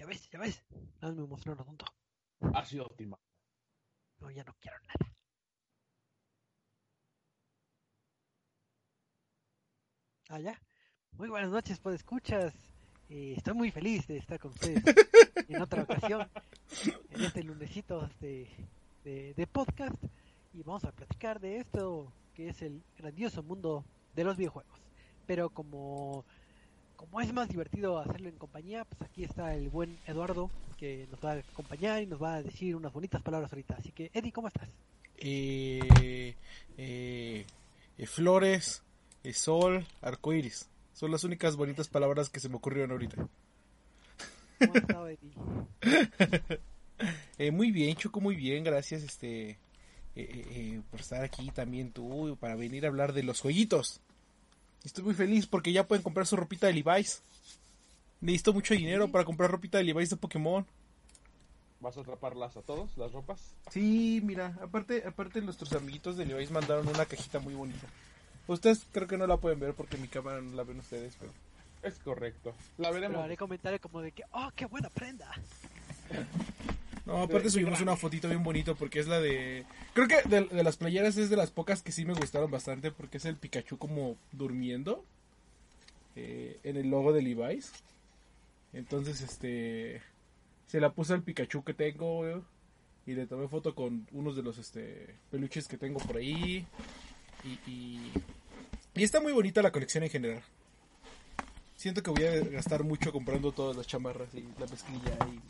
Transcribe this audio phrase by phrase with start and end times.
[0.00, 0.64] ya ves, ya ves.
[1.02, 1.84] Nada me emocionó tonto.
[2.54, 3.18] Ha sido óptima.
[4.18, 5.14] No, ya no quiero nada.
[10.30, 10.58] Ah, ya.
[11.12, 12.54] Muy buenas noches, pues escuchas.
[13.10, 14.82] Eh, estoy muy feliz de estar con ustedes
[15.48, 16.26] en otra ocasión,
[17.10, 18.48] en este lunesito de,
[19.04, 20.02] de, de podcast.
[20.54, 24.80] Y vamos a platicar de esto que es el grandioso mundo de los videojuegos.
[25.26, 26.24] Pero como,
[27.00, 31.18] como es más divertido hacerlo en compañía, pues aquí está el buen Eduardo que nos
[31.24, 33.76] va a acompañar y nos va a decir unas bonitas palabras ahorita.
[33.78, 34.68] Así que, Eddie, ¿cómo estás?
[35.16, 36.34] Eh,
[36.76, 37.46] eh,
[37.96, 38.82] eh, flores,
[39.24, 40.68] eh, sol, arcoiris.
[40.92, 43.16] Son las únicas bonitas palabras que se me ocurrieron ahorita.
[44.58, 45.32] ¿Cómo has estado, Eddie?
[47.38, 48.62] Eh, muy bien, Choco, muy bien.
[48.62, 49.56] Gracias este,
[50.14, 54.02] eh, por estar aquí también tú, para venir a hablar de los jueguitos.
[54.84, 57.22] Estoy muy feliz porque ya pueden comprar su ropita de Levi's.
[58.20, 60.66] Necesito mucho dinero para comprar ropita de Levi's de Pokémon.
[61.80, 63.54] ¿Vas a atraparlas a todos, las ropas?
[63.70, 67.86] Sí, mira, aparte, aparte nuestros amiguitos de Levi's mandaron una cajita muy bonita.
[68.46, 71.32] Ustedes creo que no la pueden ver porque mi cámara no la ven ustedes, pero...
[71.82, 72.50] Es correcto.
[72.76, 73.24] La Pero veremos.
[73.24, 75.30] haré comentario como de que, oh, qué buena prenda.
[77.10, 79.66] No, aparte subimos una fotito bien bonito porque es la de...
[79.94, 82.92] Creo que de, de las playeras es de las pocas que sí me gustaron bastante
[82.92, 85.04] porque es el Pikachu como durmiendo
[86.14, 87.72] eh, en el logo de Levi's.
[88.72, 90.02] Entonces, este...
[90.68, 92.42] Se la puse al Pikachu que tengo güey,
[93.06, 96.64] y le tomé foto con unos de los este peluches que tengo por ahí.
[97.42, 98.12] Y, y,
[98.94, 100.42] y está muy bonita la colección en general.
[101.74, 105.40] Siento que voy a gastar mucho comprando todas las chamarras y la mezclilla y,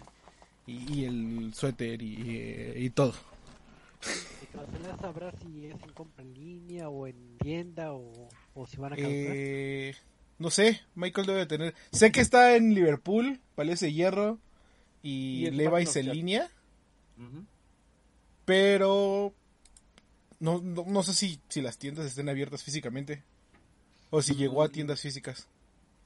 [0.70, 3.14] y, y el suéter y, y- todo.
[4.42, 8.76] Y Cancelar sabrá si es en compra en línea o en tienda o, o si
[8.78, 9.10] van a caducar.
[9.12, 9.94] Eh,
[10.38, 11.74] no sé, Michael debe tener.
[11.92, 14.38] Sé que está en Liverpool, Palacio de Hierro
[15.02, 16.50] y, Y Levi's en línea,
[18.44, 19.34] pero
[20.40, 23.22] no, no, no sé si, si las tiendas estén abiertas físicamente
[24.10, 24.72] o si llegó a Mm.
[24.72, 25.46] tiendas físicas.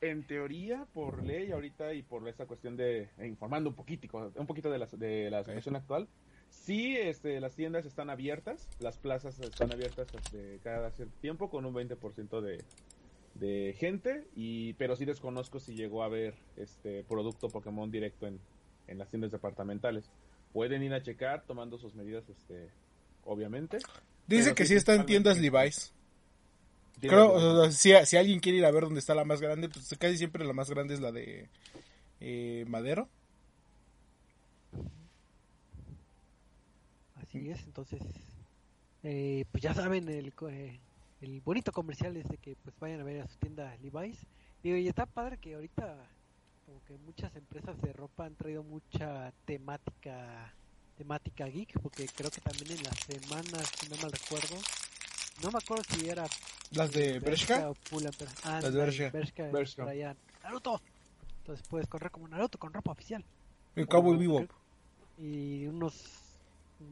[0.05, 4.47] En teoría, por ley ahorita y por esta cuestión de eh, informando un poquito, un
[4.47, 6.09] poquito de la, de la situación actual,
[6.51, 11.65] sí, este, las tiendas están abiertas, las plazas están abiertas este, cada cierto tiempo con
[11.65, 12.63] un 20% de,
[13.37, 18.41] de gente, y pero sí desconozco si llegó a haber este producto Pokémon directo en,
[18.89, 20.11] en las tiendas departamentales.
[20.53, 22.69] Pueden ir a checar tomando sus medidas, este,
[23.25, 23.79] obviamente.
[24.27, 25.95] Dice que sí, sí está en tiendas Levi's.
[27.01, 29.69] Creo, o sea, si, si alguien quiere ir a ver dónde está la más grande,
[29.69, 31.49] pues casi siempre la más grande es la de
[32.21, 33.09] eh, Madero.
[37.17, 38.01] Así es, entonces,
[39.03, 40.81] eh, pues ya saben, el, eh,
[41.21, 44.19] el bonito comercial es de que pues vayan a ver a su tienda Levi's.
[44.63, 45.97] Digo, y está padre que ahorita
[46.65, 50.55] como que muchas empresas de ropa han traído mucha temática
[50.97, 54.57] temática geek, porque creo que también en las semanas, si no mal recuerdo,
[55.43, 56.27] no me acuerdo si era
[56.71, 57.73] Las de Bershka.
[58.45, 59.11] Ah, Las de Bershka.
[59.11, 60.17] Bershka, Bershka.
[60.43, 60.81] Naruto.
[61.39, 63.25] Entonces puedes correr como Naruto con ropa oficial.
[63.77, 64.51] El Cowboy Bebop.
[65.19, 66.05] Y unos.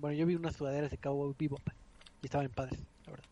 [0.00, 1.62] Bueno, yo vi unas sudaderas de Cowboy Bebop.
[2.22, 3.28] Y estaban padres, la verdad.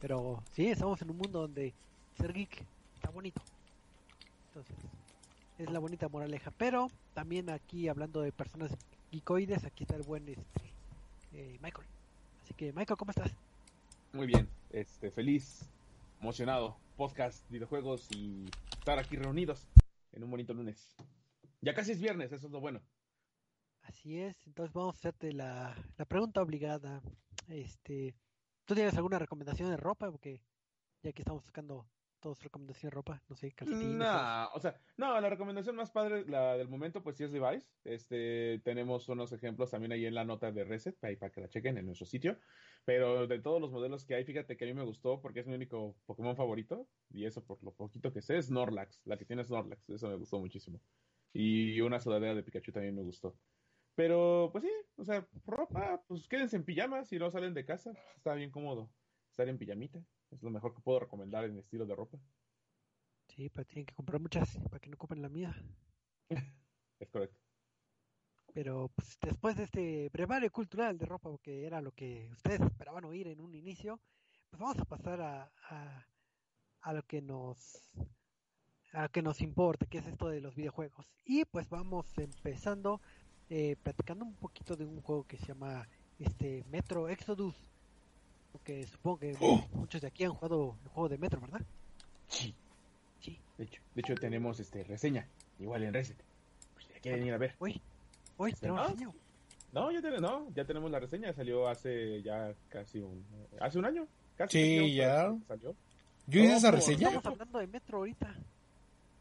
[0.00, 1.72] Pero sí, estamos en un mundo donde
[2.18, 2.64] ser geek
[2.96, 3.40] está bonito.
[4.48, 4.76] Entonces,
[5.58, 6.50] es la bonita moraleja.
[6.58, 8.72] Pero también aquí, hablando de personas
[9.10, 10.72] geekoides, aquí está el buen este,
[11.32, 11.86] eh, Michael.
[12.42, 13.30] Así que, Michael, ¿cómo estás?
[14.14, 15.68] Muy bien, este, feliz,
[16.20, 18.44] emocionado, podcast, videojuegos y
[18.78, 19.66] estar aquí reunidos
[20.12, 20.94] en un bonito lunes.
[21.62, 22.80] Ya casi es viernes, eso es lo bueno.
[23.82, 27.02] Así es, entonces vamos a hacerte la, la pregunta obligada.
[27.48, 28.14] Este,
[28.64, 30.08] ¿tú tienes alguna recomendación de ropa?
[30.12, 30.40] Porque
[31.02, 31.84] ya que estamos buscando
[32.24, 33.96] todos recomendaciones de ropa, no sé, calcetines.
[33.96, 37.68] No, o sea, no, la recomendación más padre, la del momento, pues sí es Device.
[37.84, 41.50] Este, tenemos unos ejemplos también ahí en la nota de Reset, ahí para que la
[41.50, 42.38] chequen en nuestro sitio.
[42.86, 45.46] Pero de todos los modelos que hay, fíjate que a mí me gustó porque es
[45.46, 46.88] mi único Pokémon favorito.
[47.10, 49.90] Y eso por lo poquito que sé, es Snorlax, la que tiene Snorlax.
[49.90, 50.80] Eso me gustó muchísimo.
[51.34, 53.36] Y una sudadera de Pikachu también me gustó.
[53.96, 57.92] Pero, pues sí, o sea, ropa, pues quédense en pijamas si no salen de casa.
[58.16, 58.90] está bien cómodo
[59.28, 60.02] estar en pijamita.
[60.34, 62.18] Es lo mejor que puedo recomendar en estilo de ropa.
[63.28, 65.54] Sí, pero tienen que comprar muchas para que no ocupen la mía.
[67.00, 67.36] Es correcto.
[68.52, 73.04] Pero pues, después de este brevario cultural de ropa, porque era lo que ustedes esperaban
[73.04, 74.00] oír en un inicio,
[74.48, 76.06] pues vamos a pasar a, a,
[76.80, 77.90] a lo que nos
[78.92, 81.12] a lo que nos importa, que es esto de los videojuegos.
[81.24, 83.00] Y pues vamos empezando
[83.48, 85.88] eh, platicando un poquito de un juego que se llama
[86.18, 87.73] este Metro Exodus,
[88.54, 89.66] porque supongo que Oh.
[89.72, 91.60] muchos de aquí han jugado el juego de Metro, ¿verdad?
[92.28, 92.54] Sí.
[93.20, 93.36] Sí.
[93.58, 95.26] De hecho, de hecho tenemos este reseña,
[95.58, 96.16] igual en Reset.
[96.74, 97.56] Pues, quieren ir a ver.
[97.58, 97.80] Uy,
[98.38, 98.88] uy, tenemos ¿No?
[98.88, 99.12] reseña.
[99.72, 103.24] No, ya, ten- no, ya tenemos la reseña, salió hace ya casi un...
[103.60, 104.06] ¿Hace un año?
[104.36, 105.46] Casi Sí, un año ya.
[105.48, 105.74] Salió.
[106.28, 107.08] Yo hice esa por- reseña.
[107.08, 108.36] Estamos hablando de Metro ahorita.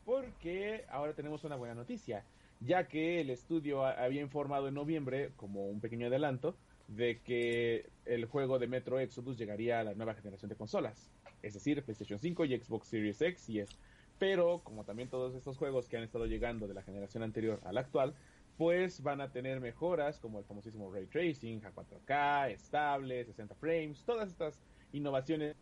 [0.06, 2.24] Porque ahora tenemos una buena noticia,
[2.60, 6.56] ya que el estudio había informado en noviembre, como un pequeño adelanto,
[6.88, 11.54] de que el juego de Metro Exodus llegaría a la nueva generación de consolas, es
[11.54, 13.76] decir, PlayStation 5 y Xbox Series X y S.
[14.20, 17.74] Pero, como también todos estos juegos que han estado llegando de la generación anterior a
[17.74, 18.14] la actual,
[18.58, 24.04] pues van a tener mejoras como el famosísimo Ray Tracing, a 4K, estable, 60 frames,
[24.06, 24.60] todas estas
[24.94, 25.56] innovaciones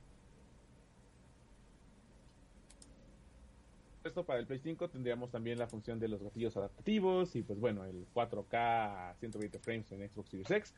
[4.04, 7.60] Esto para el Play 5 tendríamos también la función de los gatillos adaptativos y pues
[7.60, 10.74] bueno, el 4K a 120 frames en Xbox Series X.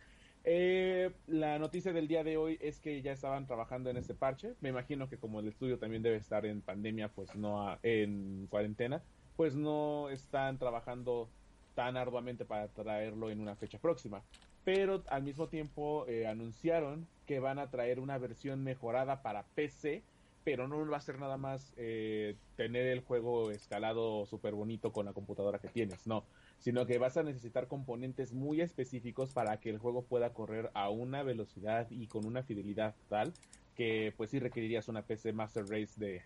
[0.45, 4.55] Eh, la noticia del día de hoy es que ya estaban trabajando en este parche.
[4.59, 8.47] Me imagino que como el estudio también debe estar en pandemia, pues no a- en
[8.47, 9.05] cuarentena,
[9.35, 11.33] pues no están trabajando
[11.73, 14.27] tan arduamente para traerlo en una fecha próxima.
[14.63, 20.09] Pero al mismo tiempo eh, anunciaron que van a traer una versión mejorada para PC
[20.43, 25.05] pero no va a ser nada más eh, tener el juego escalado súper bonito con
[25.05, 26.27] la computadora que tienes, no,
[26.63, 30.89] sino que vas a necesitar componentes muy específicos para que el juego pueda correr a
[30.89, 33.33] una velocidad y con una fidelidad tal
[33.75, 36.21] que pues sí requerirías una PC Master Race de,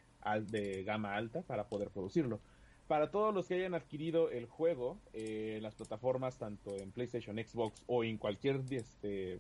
[0.51, 2.39] de gama alta para poder producirlo.
[2.88, 7.36] Para todos los que hayan adquirido el juego eh, en las plataformas tanto en PlayStation,
[7.38, 9.39] Xbox o en cualquier este,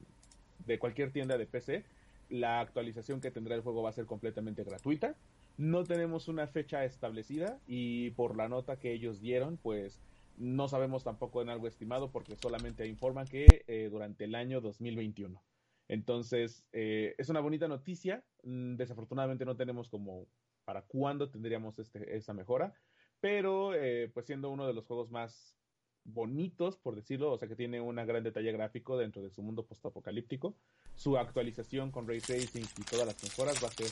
[0.65, 1.83] de cualquier tienda de PC,
[2.29, 5.15] la actualización que tendrá el juego va a ser completamente gratuita.
[5.57, 9.99] No tenemos una fecha establecida y por la nota que ellos dieron, pues
[10.37, 15.43] no sabemos tampoco en algo estimado porque solamente informan que eh, durante el año 2021.
[15.87, 18.23] Entonces, eh, es una bonita noticia.
[18.43, 20.27] Mm, Desafortunadamente no tenemos como
[20.65, 22.73] para cuándo tendríamos este, esa mejora,
[23.19, 25.57] pero eh, pues siendo uno de los juegos más
[26.03, 29.65] bonitos, por decirlo, o sea que tiene una gran detalle gráfico dentro de su mundo
[29.65, 30.55] postapocalíptico,
[30.95, 33.87] su actualización con ray tracing y todas las mejoras va a ser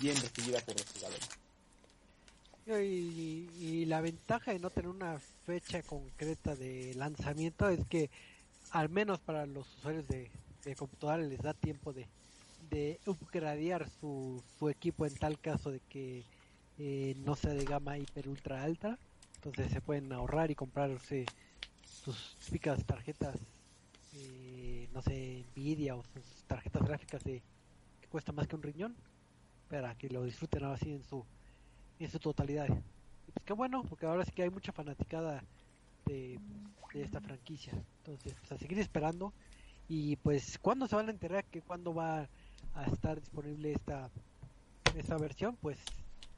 [0.00, 1.49] bien recibida por los jugadores.
[2.78, 8.10] Y, y la ventaja de no tener una fecha concreta de lanzamiento es que
[8.70, 10.30] al menos para los usuarios de,
[10.64, 12.06] de les da tiempo de,
[12.70, 16.22] de upgradear su, su equipo en tal caso de que
[16.78, 18.98] eh, no sea de gama hiper ultra alta.
[19.36, 21.26] Entonces se pueden ahorrar y comprarse
[21.84, 23.36] sus típicas tarjetas,
[24.14, 27.42] eh, no sé, Nvidia o sus tarjetas gráficas de
[28.00, 28.94] que cuesta más que un riñón
[29.68, 31.24] para que lo disfruten ahora sí en su
[32.04, 32.66] en su totalidad.
[32.66, 35.44] Pues qué bueno, porque ahora sí que hay mucha fanaticada
[36.06, 36.38] de,
[36.92, 37.72] de esta franquicia.
[37.98, 39.32] Entonces, pues a seguir esperando.
[39.88, 42.28] Y pues, ¿cuándo se van a enterar que cuándo va
[42.74, 44.10] a estar disponible esta,
[44.96, 45.56] esta versión?
[45.56, 45.78] Pues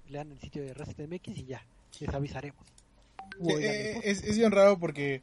[0.08, 1.64] lean el sitio de Reset MX y ya,
[2.00, 2.66] les avisaremos.
[3.40, 5.22] Sí, eh, es, es bien raro porque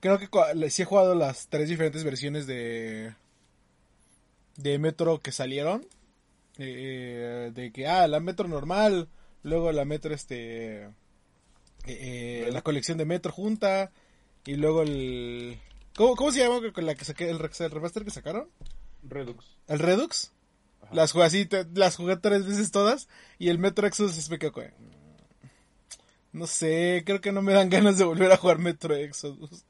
[0.00, 3.14] creo que sí he jugado las tres diferentes versiones de
[4.56, 5.86] de Metro que salieron.
[6.58, 9.08] Eh, de que, ah, la Metro normal,
[9.46, 10.90] luego la Metro, este, eh,
[11.86, 13.92] eh, la colección de Metro junta,
[14.44, 15.58] y luego el...
[15.96, 18.48] ¿Cómo, cómo se llama con la que saqué, el, re- el remaster que sacaron?
[19.02, 19.56] Redux.
[19.68, 20.32] ¿El Redux?
[20.82, 20.94] Ajá.
[20.94, 24.38] Las jugué así, te- las jugué tres veces todas, y el Metro Exodus es me
[24.38, 24.70] quedo con-
[26.32, 29.64] No sé, creo que no me dan ganas de volver a jugar Metro Exodus.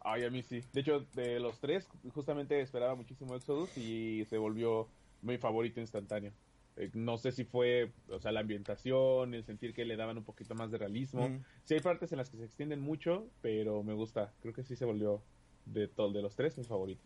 [0.00, 0.62] Ay, a mí sí.
[0.72, 4.88] De hecho, de los tres, justamente esperaba muchísimo Exodus y se volvió
[5.22, 6.32] mi favorito instantáneo.
[6.80, 10.24] Eh, no sé si fue, o sea, la ambientación, el sentir que le daban un
[10.24, 11.28] poquito más de realismo.
[11.28, 11.44] Mm.
[11.64, 14.32] Sí hay partes en las que se extienden mucho, pero me gusta.
[14.40, 15.22] Creo que sí se volvió
[15.66, 17.04] de todo, de los tres mis favoritos.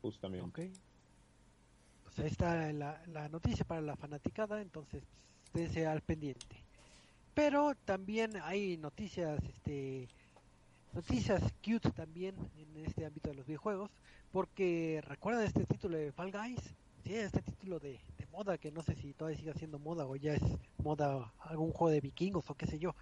[0.00, 0.46] Justamente.
[0.46, 0.70] Ok.
[2.04, 5.02] Pues ahí está la, la noticia para la fanaticada, entonces
[5.50, 6.62] pues, esténse al pendiente.
[7.34, 10.08] Pero también hay noticias, este,
[10.92, 13.90] noticias cute también en este ámbito de los videojuegos,
[14.30, 16.76] porque recuerdan este título de Fall Guys,
[17.06, 20.16] sí, este título de, de moda que no sé si todavía sigue siendo moda o
[20.16, 20.42] ya es
[20.78, 22.96] moda algún juego de vikingos o qué sé yo.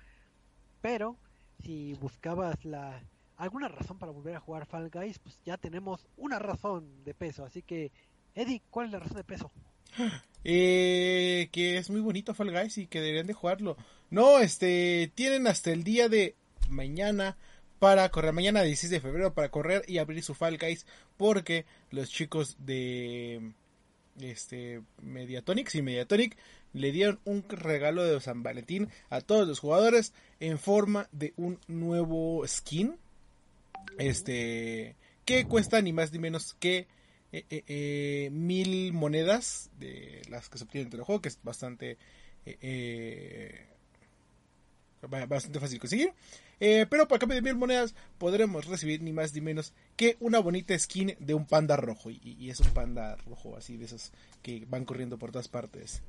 [0.82, 1.16] Pero
[1.62, 3.02] si buscabas la
[3.36, 7.44] alguna razón para volver a jugar Fall Guys, pues ya tenemos una razón de peso.
[7.44, 7.90] Así que,
[8.34, 9.50] Eddie, ¿cuál es la razón de peso?
[10.46, 13.78] Eh, que es muy bonito Fall Guys y que deberían de jugarlo.
[14.10, 16.34] No, este, tienen hasta el día de
[16.68, 17.38] mañana
[17.78, 20.84] para correr, mañana 16 de febrero para correr y abrir su Fall Guys
[21.16, 23.54] porque los chicos de
[24.20, 26.36] este Mediatonic y Mediatonic
[26.72, 31.58] le dieron un regalo de San Valentín a todos los jugadores en forma de un
[31.68, 32.96] nuevo skin
[33.98, 36.86] este que cuesta ni más ni menos que
[37.32, 41.38] eh, eh, eh, mil monedas de las que se obtienen entre el juego, que es
[41.42, 41.96] bastante
[45.08, 46.12] ba- bastante fácil conseguir.
[46.60, 50.38] Eh, pero para cambio de mil monedas podremos recibir ni más ni menos que una
[50.38, 52.10] bonita skin de un panda rojo.
[52.10, 56.02] Y, es un panda rojo así de esos que van corriendo por todas partes.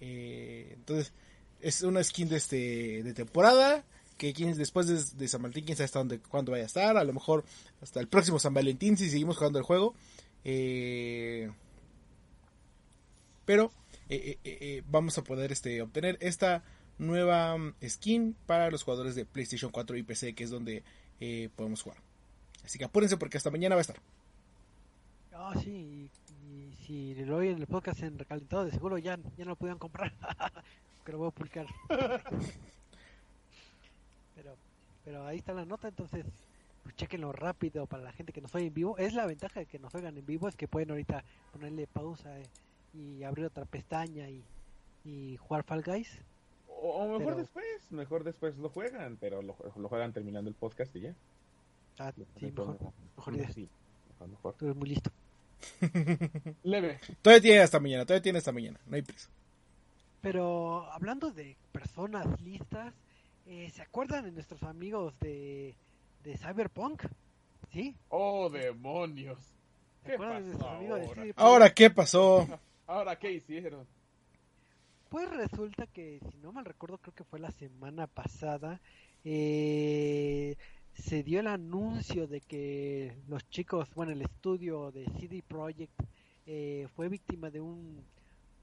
[0.00, 1.12] entonces
[1.60, 3.84] es una skin de, este, de temporada
[4.30, 7.12] que después de, San Valentín, quién sabe hasta dónde, cuándo vaya a estar, a lo
[7.12, 7.44] mejor
[7.80, 9.94] hasta el próximo San Valentín si seguimos jugando el juego.
[10.44, 11.50] Eh,
[13.44, 13.72] pero
[14.08, 16.62] eh, eh, vamos a poder este, obtener esta
[16.98, 17.56] nueva
[17.86, 20.82] skin para los jugadores de PlayStation 4 y PC, que es donde
[21.56, 21.98] podemos jugar.
[22.64, 23.96] Así que apúrense porque hasta mañana va a estar.
[25.32, 26.08] Ah, sí,
[26.48, 29.56] y, si lo oyen en el podcast en recalentado, de seguro ya, ya no lo
[29.56, 30.12] pudieron comprar.
[31.04, 31.66] que lo voy a publicar.
[35.04, 36.24] Pero ahí está la nota, entonces
[36.82, 38.96] pues chequenlo rápido para la gente que nos oye en vivo.
[38.98, 42.38] Es la ventaja de que nos oigan en vivo, es que pueden ahorita ponerle pausa
[42.38, 42.44] eh,
[42.94, 44.42] y abrir otra pestaña y,
[45.04, 46.08] y jugar Fall Guys.
[46.84, 51.02] O, mejor después, mejor después lo juegan, pero lo, lo, juegan terminando el podcast y
[51.02, 51.14] ya.
[51.98, 52.76] Ah, sí, mejor,
[53.16, 53.52] mejor, idea.
[53.52, 53.68] Sí,
[54.10, 54.54] mejor, mejor.
[54.54, 55.10] Tú eres muy listo.
[56.64, 56.98] Leve.
[57.22, 59.28] Todavía tiene hasta mañana, todavía tiene hasta mañana, no hay prisa.
[60.22, 62.92] Pero hablando de personas listas,
[63.46, 65.74] eh, ¿Se acuerdan de nuestros amigos de,
[66.22, 67.04] de Cyberpunk?
[67.72, 67.94] ¿Sí?
[68.08, 69.38] ¡Oh, demonios!
[70.04, 71.24] ¿Qué pasó ahora?
[71.36, 72.46] ¿Ahora qué pasó?
[72.86, 73.86] ¿Ahora qué hicieron?
[75.12, 78.80] Pues resulta que, si no mal recuerdo, creo que fue la semana pasada,
[79.24, 80.56] eh,
[80.94, 86.02] se dio el anuncio de que los chicos, bueno, el estudio de CD Projekt
[86.46, 88.02] eh, fue víctima de un,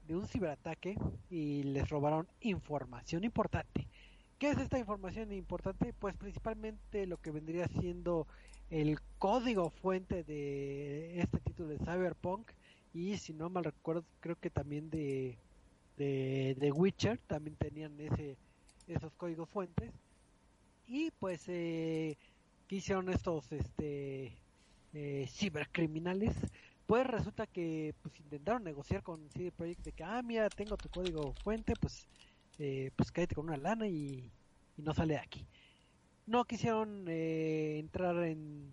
[0.08, 0.96] de un ciberataque
[1.30, 3.86] y les robaron información importante.
[4.40, 5.92] ¿Qué es esta información importante?
[6.00, 8.26] Pues principalmente lo que vendría siendo
[8.70, 12.50] el código fuente de este título de Cyberpunk
[12.92, 15.38] y si no mal recuerdo creo que también de
[16.04, 18.36] de, Witcher también tenían ese
[18.86, 19.92] esos códigos fuentes
[20.86, 22.16] y pues eh,
[22.66, 24.32] ¿qué hicieron estos este
[24.94, 26.34] eh, cibercriminales
[26.86, 30.88] pues resulta que pues intentaron negociar con CD Projekt de que ah mira tengo tu
[30.88, 32.08] código fuente pues
[32.62, 34.30] eh, pues cállate con una lana y,
[34.76, 35.46] no sale de aquí.
[36.26, 38.70] No quisieron eh, entrar en,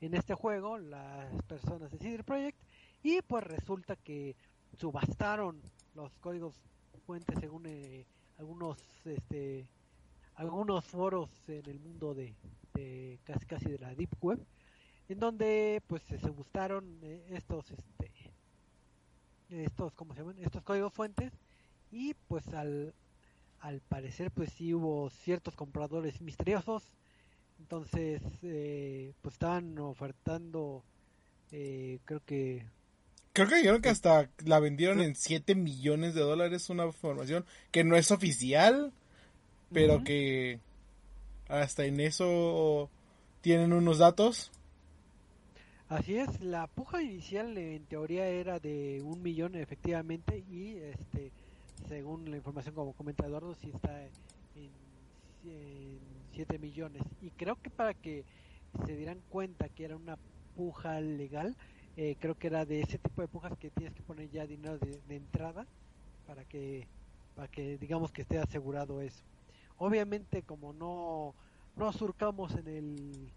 [0.00, 2.58] en este juego las personas de CD Projekt
[3.02, 4.34] y pues resulta que
[4.76, 5.60] subastaron
[5.94, 6.54] los códigos
[7.06, 8.06] fuentes según eh,
[8.38, 9.68] algunos este
[10.34, 12.34] algunos foros en el mundo de,
[13.24, 14.44] casi casi de la deep web
[15.08, 18.00] en donde pues se gustaron eh, estos este
[19.50, 21.32] estos cómo se llaman estos códigos fuentes.
[21.90, 22.94] Y pues al
[23.60, 26.92] al parecer pues sí hubo ciertos compradores misteriosos.
[27.58, 30.84] Entonces eh, pues estaban ofertando
[31.52, 32.64] eh, creo que
[33.32, 37.84] creo que dijeron que hasta la vendieron en 7 millones de dólares una formación que
[37.84, 38.92] no es oficial
[39.72, 40.58] pero que
[41.48, 42.90] hasta en eso
[43.40, 44.50] tienen unos datos.
[45.88, 51.32] Así es, la puja inicial en teoría era de un millón efectivamente y este
[51.88, 54.10] según la información como comenta Eduardo, sí está en,
[56.32, 57.02] 7 millones.
[57.20, 58.24] Y creo que para que
[58.86, 60.16] se dieran cuenta que era una
[60.54, 61.56] puja legal,
[61.96, 64.78] eh, creo que era de ese tipo de pujas que tienes que poner ya dinero
[64.78, 65.66] de, entrada
[66.26, 66.86] para que
[67.34, 69.22] para que digamos que esté asegurado eso.
[69.78, 71.34] Obviamente como no
[71.76, 73.30] no surcamos en el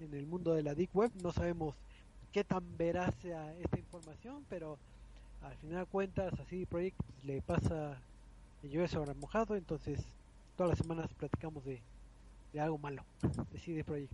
[0.00, 1.76] en el mundo de la deep web, no sabemos
[2.32, 4.78] qué tan veraz sea esta información, pero
[5.42, 8.00] al final de cuentas así Project pues, le pasa
[8.62, 10.00] yo sobre mojado entonces
[10.56, 11.82] todas las semanas platicamos de,
[12.52, 13.04] de algo malo
[13.50, 14.12] de CD Projekt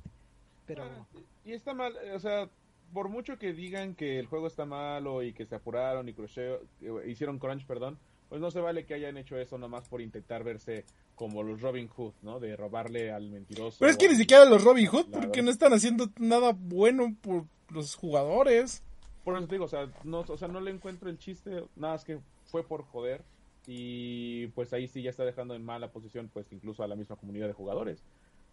[0.67, 1.07] pero ah,
[1.45, 2.49] y está mal eh, o sea
[2.93, 6.61] por mucho que digan que el juego está malo y que se apuraron y crochet,
[6.83, 10.45] eh, hicieron crunch perdón pues no se vale que hayan hecho eso nomás por intentar
[10.45, 12.39] verse como los Robin Hood, ¿no?
[12.39, 13.79] De robarle al mentiroso.
[13.81, 17.45] Pero es que ni siquiera los Robin Hood, porque no están haciendo nada bueno por
[17.71, 18.83] los jugadores.
[19.25, 21.95] Por eso te digo, o sea, no, o sea, no le encuentro el chiste, nada
[21.95, 23.23] más que fue por joder
[23.67, 27.17] y pues ahí sí ya está dejando en mala posición pues incluso a la misma
[27.17, 28.03] comunidad de jugadores,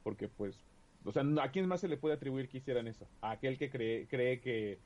[0.04, 0.60] porque pues,
[1.06, 3.08] o sea, ¿a quién más se le puede atribuir que hicieran eso?
[3.22, 4.80] A aquel que cree, cree que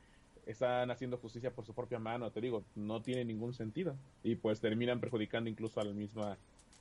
[0.46, 4.60] están haciendo justicia por su propia mano, te digo, no tiene ningún sentido y pues
[4.60, 6.36] terminan perjudicando incluso a la misma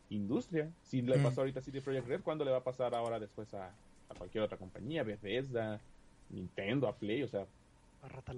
[0.10, 0.70] industria.
[0.84, 3.54] Si le pasó ahorita a CD Projekt Red, ¿cuándo le va a pasar ahora después
[3.54, 3.68] a,
[4.10, 5.04] a cualquier otra compañía?
[5.04, 5.80] Bethesda,
[6.30, 7.46] Nintendo, a Play, o sea...
[8.02, 8.34] A Rata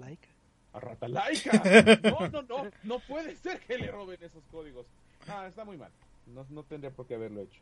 [0.72, 1.62] a Rata Laika.
[2.02, 4.86] No, no, no, no puede ser que le roben esos códigos.
[5.28, 5.90] Ah, está muy mal.
[6.26, 7.60] No, no tendría por qué haberlo hecho.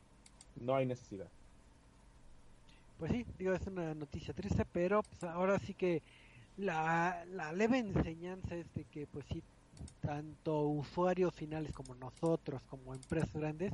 [0.61, 1.27] No hay necesidad.
[3.01, 6.03] Pues sí, digo, es una noticia triste, pero pues ahora sí que
[6.59, 9.43] la, la leve enseñanza es de que, pues sí,
[10.03, 13.73] tanto usuarios finales como nosotros, como empresas grandes,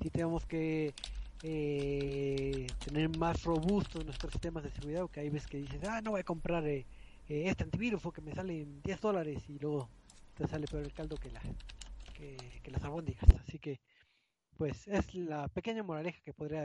[0.00, 0.94] sí tenemos que
[1.42, 6.12] eh, tener más robustos nuestros sistemas de seguridad, que hay veces que dices, ah, no
[6.12, 6.86] voy a comprar eh,
[7.28, 9.88] eh, este antivirus porque me sale en 10 dólares y luego
[10.36, 11.40] te sale peor el caldo que, la,
[12.14, 13.28] que, las albóndigas.
[13.44, 13.80] Así que,
[14.56, 16.62] pues es la pequeña moraleja que podría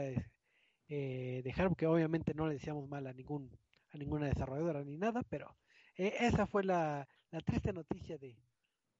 [0.88, 3.50] eh, dejar, porque obviamente no le decíamos mal a, ningún,
[3.90, 5.56] a ninguna desarrolladora ni nada, pero
[5.96, 8.36] eh, esa fue la, la triste noticia de,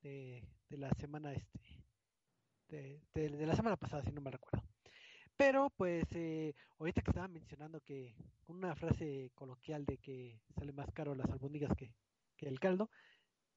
[0.02, 1.84] de, de la semana este
[2.68, 4.66] de, de, de la semana pasada, si no me recuerdo.
[5.36, 8.14] Pero pues eh, ahorita que estaba mencionando que
[8.46, 11.94] una frase coloquial de que sale más caro las albóndigas que,
[12.36, 12.90] que el caldo.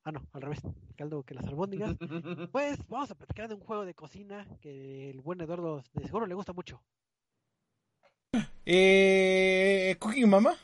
[0.04, 1.96] Ah, no, al revés, el caldo que las albóndigas.
[2.52, 6.26] pues vamos a platicar de un juego de cocina que el buen Eduardo de seguro
[6.26, 6.84] le gusta mucho.
[8.66, 10.56] Eh, ¿Cooking Mama?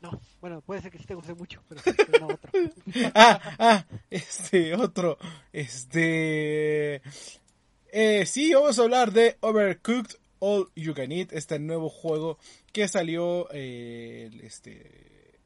[0.00, 1.80] No, bueno, puede ser que sí te guste mucho, pero,
[2.20, 2.52] no otro.
[3.14, 5.18] ah, ah, este, otro.
[5.52, 7.02] Este.
[7.90, 12.38] Eh, sí, vamos a hablar de Overcooked All You Can Eat, este nuevo juego
[12.72, 15.40] que salió, eh, este,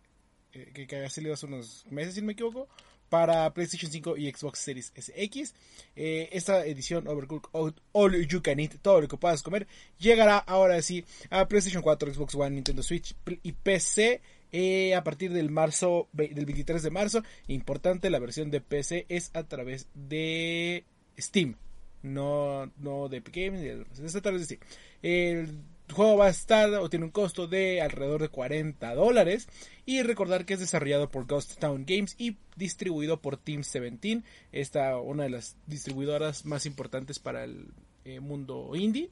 [0.53, 2.69] eh, que, que había salido hace unos meses, si no me equivoco,
[3.09, 5.55] para PlayStation 5 y Xbox Series SX.
[5.97, 9.67] Eh, esta edición Overcooked All, You Can Eat, todo lo que puedas comer,
[9.99, 14.21] llegará ahora sí a PlayStation 4, Xbox One, Nintendo Switch y PC.
[14.51, 19.31] Eh, a partir del marzo del 23 de marzo importante la versión de PC es
[19.35, 20.85] a través de
[21.19, 21.55] Steam
[22.03, 25.65] no, no de Epic Games, es a través de Steam.
[25.93, 29.49] Juego va a estar o tiene un costo de alrededor de 40 dólares
[29.87, 34.99] y recordar que es desarrollado por Ghost Town Games y distribuido por Team 17, esta
[34.99, 37.69] una de las distribuidoras más importantes para el
[38.05, 39.11] eh, mundo indie.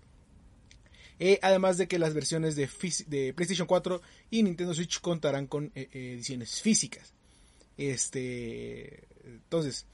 [1.18, 2.68] Eh, además de que las versiones de,
[3.06, 7.14] de, PlayStation 4 y Nintendo Switch contarán con eh, ediciones físicas.
[7.78, 9.87] Este, entonces,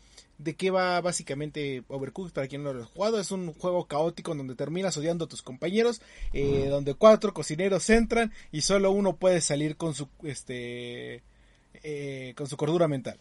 [0.42, 2.32] ¿de qué va básicamente Overcooked?
[2.32, 5.28] Para quien no lo ha jugado, es un juego caótico en donde terminas odiando a
[5.28, 6.00] tus compañeros,
[6.32, 11.22] eh, donde cuatro cocineros entran y solo uno puede salir con su, este,
[11.82, 13.18] eh, con su cordura mental.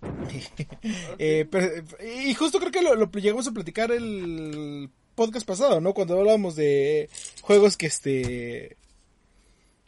[1.18, 1.84] eh, pero,
[2.26, 5.94] y justo creo que lo, lo llegamos a platicar el podcast pasado, ¿no?
[5.94, 7.08] Cuando hablábamos de
[7.42, 8.76] juegos que este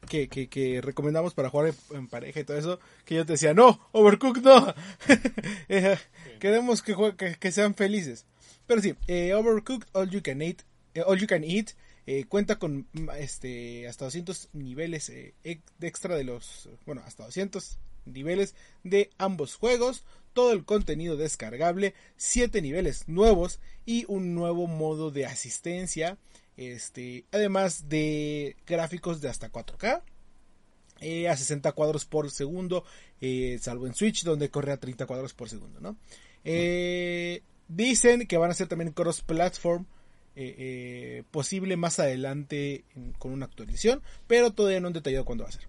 [0.08, 3.54] que, que, que, recomendamos para jugar en, pareja y todo eso, que yo te decía,
[3.54, 4.74] no, Overcooked no,
[5.68, 5.98] eh,
[6.38, 8.26] queremos que, que, que, sean felices.
[8.66, 10.62] Pero sí, eh, Overcooked All You Can Eat,
[10.94, 11.70] eh, All You Can Eat
[12.06, 15.12] eh, cuenta con este hasta 200 niveles
[15.80, 22.62] extra de los, bueno, hasta 200 niveles de ambos juegos, todo el contenido descargable, 7
[22.62, 26.18] niveles nuevos y un nuevo modo de asistencia
[26.60, 30.02] este, además de gráficos de hasta 4K.
[31.00, 32.84] Eh, a 60 cuadros por segundo,
[33.22, 35.96] eh, salvo en Switch donde corre a 30 cuadros por segundo.
[36.44, 39.86] Eh, dicen que van a ser también cross-platform
[41.30, 42.84] posible más adelante
[43.18, 45.66] con una actualización, pero todavía no han detallado cuándo va a ser.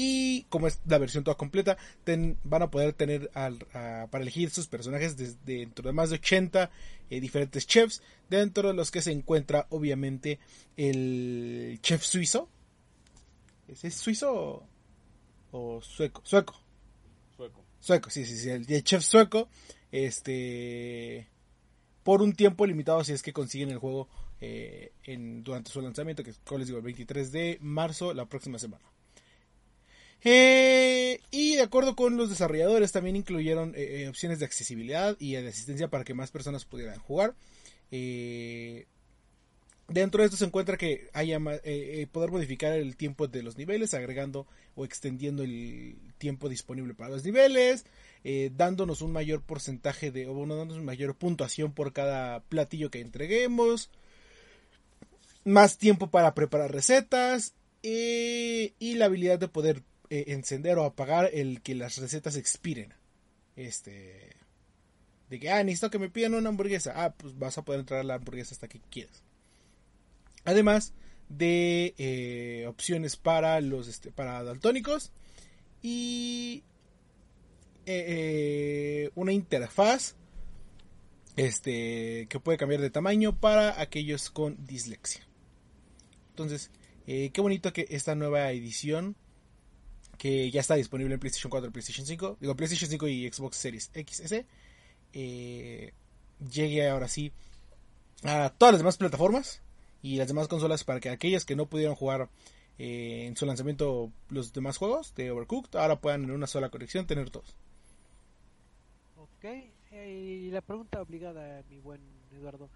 [0.00, 4.22] Y como es la versión toda completa, ten, van a poder tener al, a, para
[4.22, 6.70] elegir sus personajes desde dentro de más de 80
[7.10, 10.38] eh, diferentes chefs, dentro de los que se encuentra obviamente
[10.76, 12.48] el chef suizo.
[13.66, 14.62] ¿Es, suizo
[15.50, 16.22] o, sueco?
[16.24, 16.54] Sueco.
[17.36, 17.64] Sueco.
[17.80, 18.50] Sueco, sí, sí, sí.
[18.50, 19.48] El, el chef sueco.
[19.90, 21.26] Este.
[22.04, 24.08] Por un tiempo limitado, si es que consiguen el juego
[24.40, 28.60] eh, en, durante su lanzamiento, que como les digo, el 23 de marzo, la próxima
[28.60, 28.84] semana.
[30.24, 35.34] Eh, y de acuerdo con los desarrolladores también incluyeron eh, eh, opciones de accesibilidad y
[35.34, 37.34] de asistencia para que más personas pudieran jugar.
[39.88, 41.38] Dentro de esto se encuentra que haya
[42.12, 47.24] poder modificar el tiempo de los niveles, agregando o extendiendo el tiempo disponible para los
[47.24, 47.86] niveles,
[48.50, 53.00] dándonos un mayor porcentaje de, o bueno, dándonos una mayor puntuación por cada platillo que
[53.00, 53.88] entreguemos,
[55.46, 61.60] más tiempo para preparar recetas y la habilidad de poder eh, encender o apagar el
[61.60, 62.94] que las recetas expiren.
[63.56, 64.36] Este.
[65.28, 66.92] De que, ah, necesito que me pidan una hamburguesa.
[66.96, 69.22] Ah, pues vas a poder entrar a la hamburguesa hasta que quieras.
[70.44, 70.94] Además
[71.28, 75.12] de eh, opciones para los este, para daltónicos
[75.82, 76.64] y
[77.84, 80.14] eh, una interfaz
[81.36, 85.20] este que puede cambiar de tamaño para aquellos con dislexia.
[86.30, 86.70] Entonces,
[87.04, 89.16] qué bonito que esta nueva edición
[90.18, 93.56] que ya está disponible en PlayStation 4 y PlayStation 5, digo PlayStation 5 y Xbox
[93.56, 94.44] Series XS,
[95.12, 95.92] eh,
[96.52, 97.32] llegue ahora sí
[98.24, 99.62] a todas las demás plataformas
[100.02, 102.28] y las demás consolas para que aquellas que no pudieron jugar
[102.78, 107.06] eh, en su lanzamiento los demás juegos de Overcooked ahora puedan en una sola conexión
[107.06, 107.56] tener todos.
[109.16, 109.44] Ok,
[109.92, 112.00] eh, y la pregunta obligada, mi buen
[112.32, 112.68] Eduardo,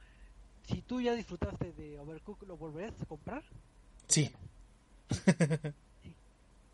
[0.68, 3.42] si tú ya disfrutaste de Overcooked, ¿lo volverías a comprar?
[4.06, 4.30] Sí.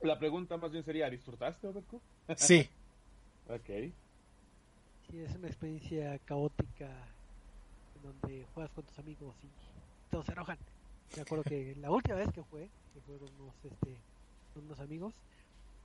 [0.01, 2.37] La pregunta más bien sería, ¿disfrutaste Overcooked?
[2.37, 2.69] Sí.
[3.49, 3.93] ok.
[5.11, 6.89] Sí, es una experiencia caótica
[7.97, 9.49] en donde juegas con tus amigos y
[10.11, 10.59] todos se enojan.
[11.17, 13.97] Me acuerdo que la última vez que jugué, que fue con unos, este,
[14.55, 15.15] con unos amigos,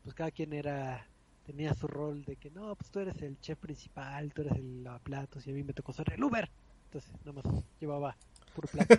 [0.04, 1.08] pues cada quien era
[1.46, 4.84] tenía su rol de que no, pues tú eres el chef principal, tú eres el
[4.84, 6.50] lavaplatos y a mí me tocó ser el Uber.
[6.86, 8.16] Entonces, nada más llevaba
[8.54, 8.96] puro plato.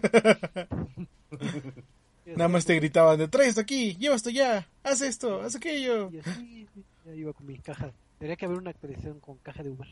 [2.27, 6.11] Nada más te gritaban de trae esto aquí, lleva esto ya, haz esto, haz aquello.
[6.11, 6.67] Y así,
[7.05, 7.93] ya iba con mi caja.
[8.19, 9.89] Tendría que haber una actualización con caja de Uber.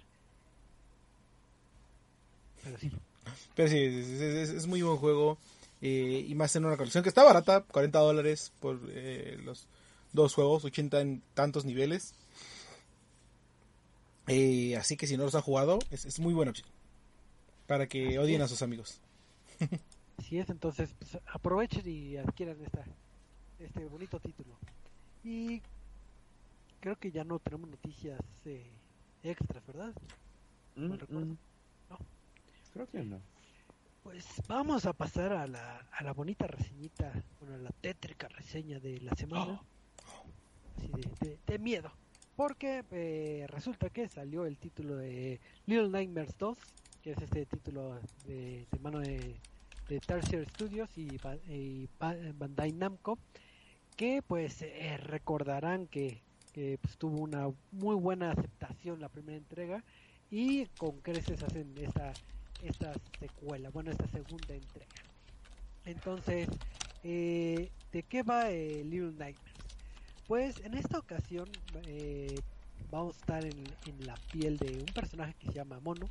[2.64, 2.90] Pero sí.
[3.54, 5.38] Pero sí, es, es- es muy buen juego.
[5.84, 9.66] eh, y más en una colección que está barata, 40 dólares por eh, los
[10.12, 12.14] dos juegos, 80 en tantos niveles.
[14.28, 16.68] Eh, así que si no los han jugado, es, es muy buena opción.
[17.66, 19.00] Para que odien a sus amigos.
[20.38, 22.84] Es, entonces pues, aprovechen y adquieran esta,
[23.58, 24.56] este bonito título.
[25.24, 25.60] Y
[26.80, 28.70] creo que ya no tenemos noticias eh,
[29.22, 29.92] extras, ¿verdad?
[30.76, 31.26] Mm, No recuerdo.
[31.26, 31.38] mm.
[31.90, 31.98] No.
[32.72, 33.20] Creo que no.
[34.02, 38.80] Pues vamos a pasar a la, a la bonita reseñita, bueno, a la tétrica reseña
[38.80, 39.60] de la semana.
[40.76, 41.92] Así de, de- de miedo.
[42.34, 46.58] Porque eh, resulta que salió el título de Little Nightmares 2,
[47.02, 49.36] que es este título de, de mano de,
[49.88, 51.08] de Tertiary Studios y,
[51.48, 53.18] y Ba- Bandai Namco,
[53.96, 59.82] que pues eh, recordarán que, que, pues, tuvo una muy buena aceptación la primera entrega
[60.30, 62.12] y con creces hacen esta,
[62.62, 64.88] esta secuela, bueno, esta segunda entrega.
[65.84, 66.48] Entonces,
[67.04, 69.52] eh, ¿de qué va eh, Little Nightmares?
[70.28, 71.48] Pues en esta ocasión
[71.86, 72.34] eh,
[72.90, 76.08] vamos a estar en, en la piel de un personaje que se llama Mono,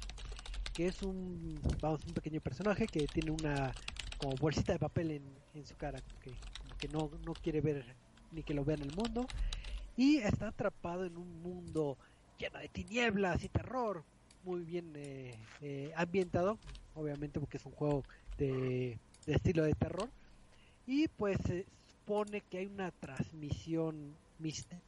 [0.87, 3.73] es un, vamos, un pequeño personaje que tiene una
[4.17, 5.23] como bolsita de papel en,
[5.55, 6.31] en su cara, que,
[6.77, 7.83] que no, no quiere ver
[8.31, 9.25] ni que lo vea en el mundo,
[9.97, 11.97] y está atrapado en un mundo
[12.37, 14.03] lleno de tinieblas y terror,
[14.43, 16.57] muy bien eh, eh, ambientado,
[16.95, 18.03] obviamente porque es un juego
[18.37, 20.09] de, de estilo de terror,
[20.87, 24.79] y pues se supone que hay una transmisión mixta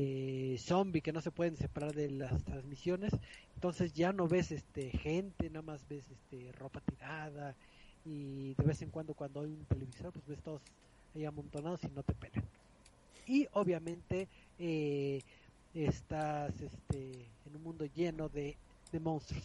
[0.00, 3.12] eh, zombie que no se pueden separar de las transmisiones
[3.54, 7.56] entonces ya no ves este gente nada más ves este ropa tirada
[8.04, 10.62] y de vez en cuando cuando hay un televisor pues ves todos
[11.14, 12.44] ahí amontonados y no te pelan.
[13.26, 15.20] Y obviamente eh,
[15.74, 18.56] estás este en un mundo lleno de,
[19.00, 19.44] monstruos.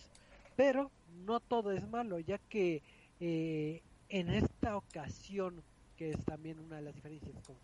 [0.56, 0.90] Pero
[1.26, 2.82] no todo es malo ya que
[3.20, 5.62] eh, en esta ocasión
[5.98, 7.56] que es también una de las diferencias con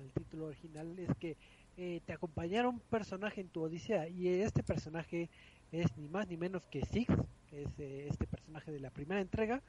[0.00, 1.36] el título original es que
[1.76, 5.28] eh, te acompañará un personaje en tu odisea y este personaje
[5.72, 7.12] es ni más ni menos que Six
[7.52, 9.62] es eh, este personaje de la primera entrega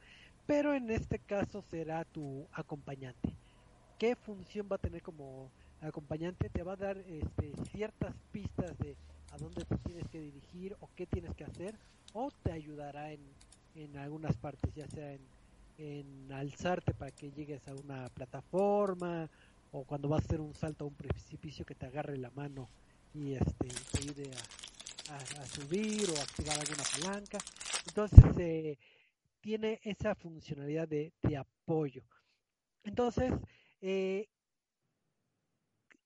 [0.46, 3.34] pero en este caso será tu acompañante.
[3.98, 5.50] Qué función va a tener como
[5.82, 8.96] acompañante te va a dar este, ciertas pistas de
[9.30, 11.74] a dónde te tienes que dirigir o qué tienes que hacer
[12.14, 13.20] o te ayudará en,
[13.74, 15.20] en algunas partes ya sea en,
[15.76, 19.28] en alzarte para que llegues a una plataforma
[19.72, 22.68] o cuando vas a hacer un salto a un precipicio que te agarre la mano
[23.14, 24.30] y este te ayude
[25.10, 27.38] a, a- subir o activar alguna palanca.
[27.86, 28.78] Entonces eh,
[29.40, 32.04] tiene esa funcionalidad de, de apoyo.
[32.84, 33.32] Entonces
[33.82, 34.28] eh,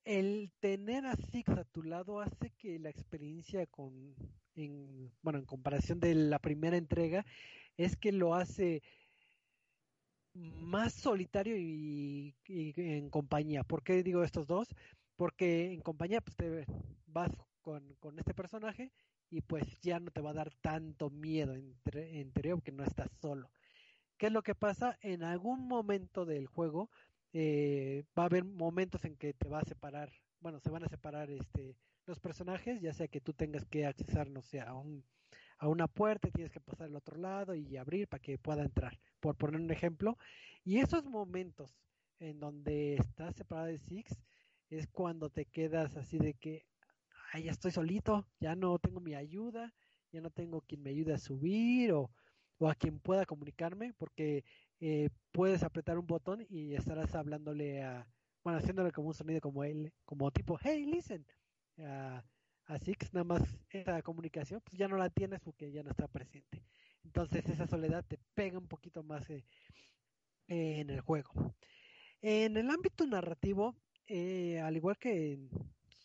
[0.05, 4.15] el tener a Six a tu lado hace que la experiencia con
[4.55, 7.25] en, bueno en comparación de la primera entrega
[7.77, 8.83] es que lo hace
[10.33, 13.63] más solitario y, en compañía.
[13.63, 14.67] ¿Por qué digo estos dos?
[15.15, 16.65] Porque en compañía pues te
[17.07, 18.91] vas con, con este personaje
[19.29, 23.11] y pues ya no te va a dar tanto miedo entre, interior porque no estás
[23.21, 23.51] solo.
[24.17, 24.97] ¿Qué es lo que pasa?
[25.01, 26.89] En algún momento del juego
[27.33, 30.89] eh, va a haber momentos en que te va a separar, bueno, se van a
[30.89, 35.05] separar este los personajes, ya sea que tú tengas que accesar, no a un
[35.57, 38.99] a una puerta tienes que pasar al otro lado y abrir para que pueda entrar,
[39.23, 40.17] por poner un ejemplo.
[40.65, 41.71] Y esos momentos
[42.19, 44.21] en donde estás separado de Six
[44.69, 46.65] es cuando te quedas así de que,
[47.31, 49.73] ay, ya estoy solito, ya no tengo mi ayuda,
[50.11, 52.11] ya no tengo quien me ayude a subir o,
[52.57, 54.43] o a quien pueda comunicarme, porque
[54.81, 58.05] eh, puedes apretar un botón y estarás hablándole a,
[58.43, 61.25] bueno, haciéndole como un sonido como él, como tipo, hey, listen,
[61.79, 62.25] a,
[62.65, 66.09] a Six, nada más esa comunicación, pues ya no la tienes porque ya no está
[66.09, 66.65] presente.
[67.03, 69.43] Entonces esa soledad te pega un poquito más eh,
[70.47, 71.55] en el juego.
[72.21, 73.75] En el ámbito narrativo,
[74.07, 75.49] eh, al igual que en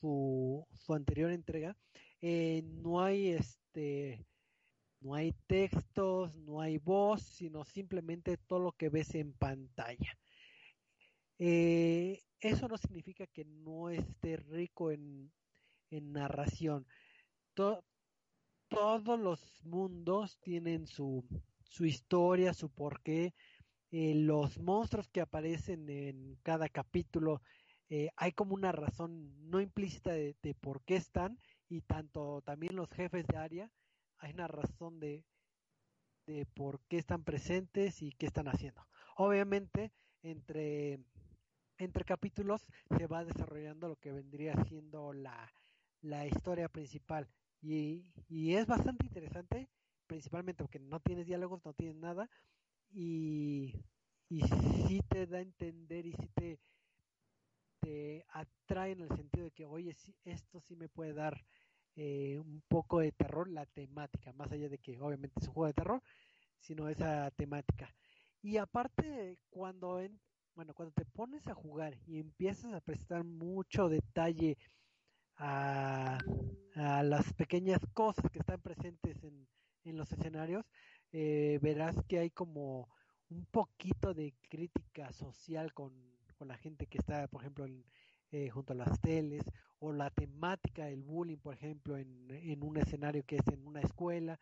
[0.01, 1.77] su, su anterior entrega,
[2.21, 4.27] eh, no hay este
[5.01, 10.19] no hay textos, no hay voz, sino simplemente todo lo que ves en pantalla.
[12.41, 15.33] Eso no significa que no esté rico en,
[15.91, 16.87] narración.
[18.69, 21.25] Todos los mundos tienen su,
[21.65, 23.35] su historia, su porqué.
[23.91, 27.41] Eh, los monstruos que aparecen en cada capítulo,
[27.89, 32.77] eh, hay como una razón no implícita de, de, por qué están y tanto también
[32.77, 33.71] los jefes de área
[34.19, 35.25] hay una razón de,
[36.27, 38.87] de por qué están presentes y qué están haciendo.
[39.17, 41.01] Obviamente, entre,
[41.79, 45.51] entre capítulos se va desarrollando lo que vendría siendo la,
[46.03, 47.29] la historia principal.
[47.61, 48.13] Y,
[48.55, 49.69] es bastante interesante,
[50.07, 52.31] principalmente porque no tienes diálogos, no tienes nada,
[52.91, 53.75] y,
[54.29, 56.61] y sí te da a entender y sí te,
[57.81, 59.95] te atrae en el sentido de que, oye,
[60.25, 61.45] esto sí me puede dar
[61.97, 65.67] eh, un poco de terror la temática, más allá de que obviamente es un juego
[65.67, 66.03] de terror,
[66.61, 67.93] sino esa temática.
[68.41, 70.21] Y aparte, cuando en,
[70.55, 74.59] bueno, cuando te pones a jugar y empiezas a prestar mucho detalle
[75.39, 76.19] a,
[76.75, 79.49] las pequeñas cosas que están presentes en,
[79.85, 80.65] en los escenarios,
[81.13, 82.89] eh, verás que hay como
[83.31, 85.93] un poquito de crítica social con,
[86.37, 87.67] con la gente que está, por ejemplo,
[88.31, 89.45] eh, junto a las teles,
[89.81, 93.81] o la temática del bullying, por ejemplo, en, en un escenario que es en una
[93.81, 94.39] escuela,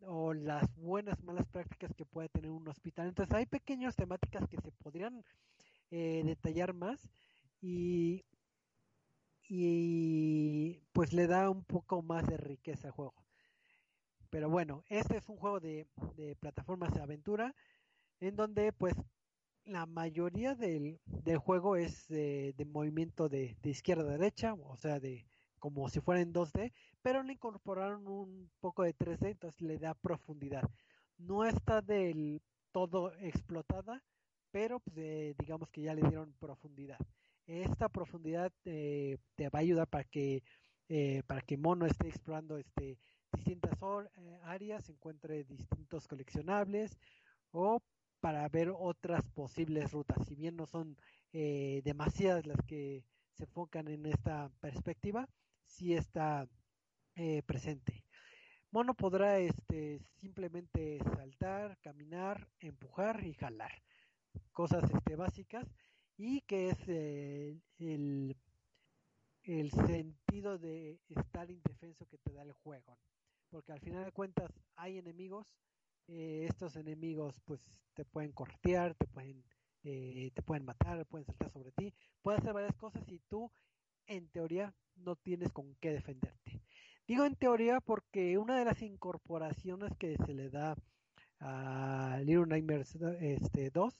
[0.00, 3.08] o las buenas, malas prácticas que puede tener un hospital.
[3.08, 5.24] Entonces hay pequeñas temáticas que se podrían
[5.90, 7.10] eh, detallar más
[7.60, 8.24] y,
[9.52, 13.14] y pues le da un poco más de riqueza al juego.
[14.30, 17.52] Pero bueno, este es un juego de, de plataformas de aventura
[18.20, 18.94] en donde pues
[19.64, 25.26] la mayoría del, del juego es de, movimiento de, izquierda a derecha, o sea, de
[25.58, 29.94] como si fuera en 2D, pero le incorporaron un poco de 3D, entonces le da
[29.94, 30.62] profundidad.
[31.18, 34.02] No está del todo explotada,
[34.52, 36.98] pero pues, eh, digamos que ya le dieron profundidad.
[37.46, 40.42] Esta profundidad eh, te va a ayudar para que
[40.88, 42.98] eh, para que Mono esté explorando este
[43.32, 43.78] distintas
[44.42, 46.98] áreas, encuentre distintos coleccionables
[47.52, 47.80] o
[48.20, 50.18] para ver otras posibles rutas.
[50.26, 50.96] Si bien no son
[51.32, 55.28] eh, demasiadas las que se enfocan en esta perspectiva,
[55.64, 56.48] sí está
[57.14, 58.04] eh, presente.
[58.72, 63.82] Mono podrá este, simplemente saltar, caminar, empujar y jalar.
[64.52, 65.66] Cosas este, básicas
[66.22, 68.36] y que es eh, el,
[69.44, 72.98] el sentido de estar indefenso que te da el juego.
[73.48, 75.46] Porque al final de cuentas hay enemigos
[76.08, 77.60] eh, estos enemigos pues
[77.94, 79.44] te pueden cortear, te pueden,
[79.84, 83.50] eh, te pueden matar, pueden saltar sobre ti, pueden hacer varias cosas y tú
[84.06, 86.62] en teoría no tienes con qué defenderte.
[87.06, 90.76] Digo en teoría porque una de las incorporaciones que se le da
[91.38, 93.94] a Little Nightmares este, 2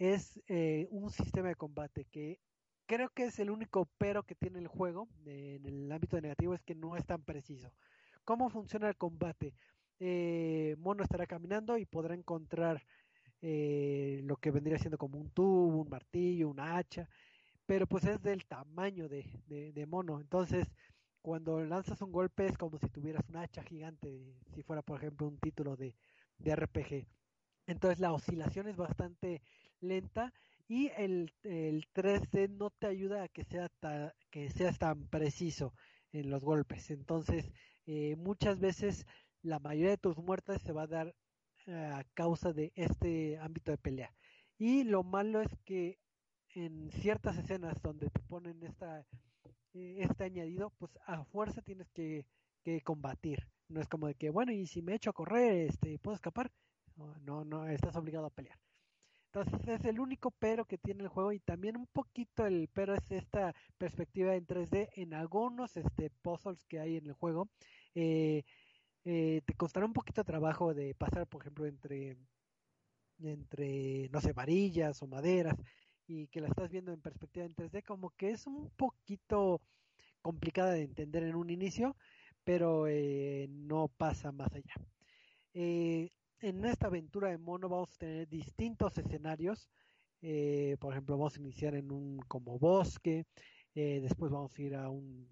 [0.00, 2.40] es eh, un sistema de combate que
[2.86, 6.62] creo que es el único pero que tiene el juego en el ámbito negativo es
[6.62, 7.72] que no es tan preciso.
[8.24, 9.54] ¿Cómo funciona el combate?
[10.00, 12.82] eh, Mono estará caminando y podrá encontrar
[13.42, 17.08] eh, lo que vendría siendo como un tubo, un martillo, una hacha,
[17.66, 20.20] pero pues es del tamaño de, de, Mono.
[20.20, 20.66] Entonces,
[21.22, 25.28] cuando lanzas un golpe es como si tuvieras una hacha gigante, si fuera por ejemplo
[25.28, 25.94] un título de,
[26.38, 27.06] de RPG.
[27.66, 29.42] Entonces la oscilación es bastante
[29.80, 30.32] lenta
[30.68, 33.70] y el, el 3D no te ayuda a que, sea
[34.30, 35.74] que seas tan preciso
[36.12, 36.90] en los golpes.
[36.90, 37.50] Entonces,
[37.86, 39.06] eh, muchas veces
[39.42, 41.14] la mayoría de tus muertes se va a dar
[41.66, 44.14] eh, a causa de este ámbito de pelea.
[44.58, 45.98] Y lo malo es que
[46.54, 49.06] en ciertas escenas donde te ponen esta,
[49.74, 52.26] eh, este añadido, pues a fuerza tienes que,
[52.62, 53.48] que, combatir.
[53.68, 56.50] No es como de que, bueno, y si me echo a correr, este, ¿puedo escapar?
[56.96, 58.58] No, no, estás obligado a pelear.
[59.32, 62.94] Entonces es el único pero que tiene el juego y también un poquito el pero
[62.94, 67.48] es esta perspectiva en 3D en algunos este, puzzles que hay en el juego.
[67.94, 68.42] Eh,
[69.04, 72.16] eh, te costará un poquito de trabajo de pasar, por ejemplo, entre,
[73.20, 75.56] entre, no sé, varillas o maderas
[76.06, 79.62] y que la estás viendo en perspectiva en 3D, como que es un poquito
[80.22, 81.96] complicada de entender en un inicio,
[82.44, 84.74] pero eh, no pasa más allá.
[85.54, 89.68] Eh, en esta aventura de mono vamos a tener distintos escenarios.
[90.80, 93.26] por ejemplo, vamos a iniciar en un como bosque,
[93.74, 95.28] después vamos a ir a, un,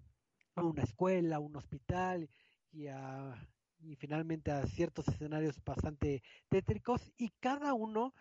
[0.55, 2.29] a una escuela, a un hospital
[2.71, 3.35] y a
[3.81, 8.13] y finalmente a ciertos escenarios bastante tétricos y cada uno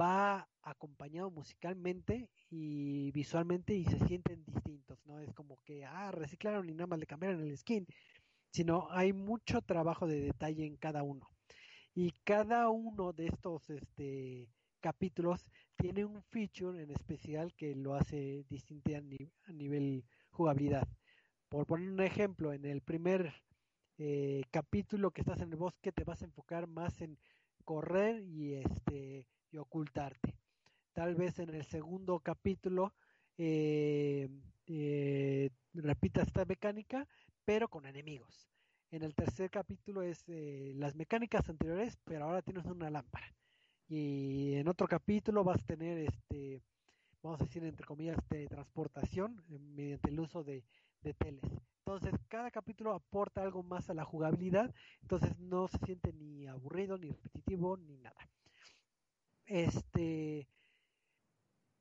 [0.00, 5.20] va acompañado musicalmente y visualmente y se sienten distintos, ¿no?
[5.20, 7.86] Es como que, ah, reciclaron y nada más le cambiaron el skin.
[8.52, 11.28] sino hay mucho trabajo de detalle en cada uno.
[11.94, 14.48] Y cada uno de estos este,
[14.80, 20.88] capítulos tiene un feature en especial que lo hace distinto a, nivel jugabilidad.
[21.48, 23.34] Por poner un ejemplo, en el primer
[23.98, 27.18] eh, capítulo que estás en el bosque te vas a enfocar más en
[27.64, 30.34] correr y este y ocultarte.
[30.92, 32.94] Tal vez en el segundo capítulo
[33.38, 34.28] eh,
[34.66, 37.06] eh, repitas esta mecánica,
[37.44, 38.51] pero con enemigos.
[38.92, 43.34] En el tercer capítulo es eh, las mecánicas anteriores, pero ahora tienes una lámpara.
[43.88, 46.60] Y en otro capítulo vas a tener, este,
[47.22, 50.62] vamos a decir, entre comillas, de transportación eh, mediante el uso de,
[51.00, 51.42] de teles.
[51.86, 56.98] Entonces, cada capítulo aporta algo más a la jugabilidad, entonces no se siente ni aburrido,
[56.98, 58.28] ni repetitivo, ni nada.
[59.46, 60.46] Este,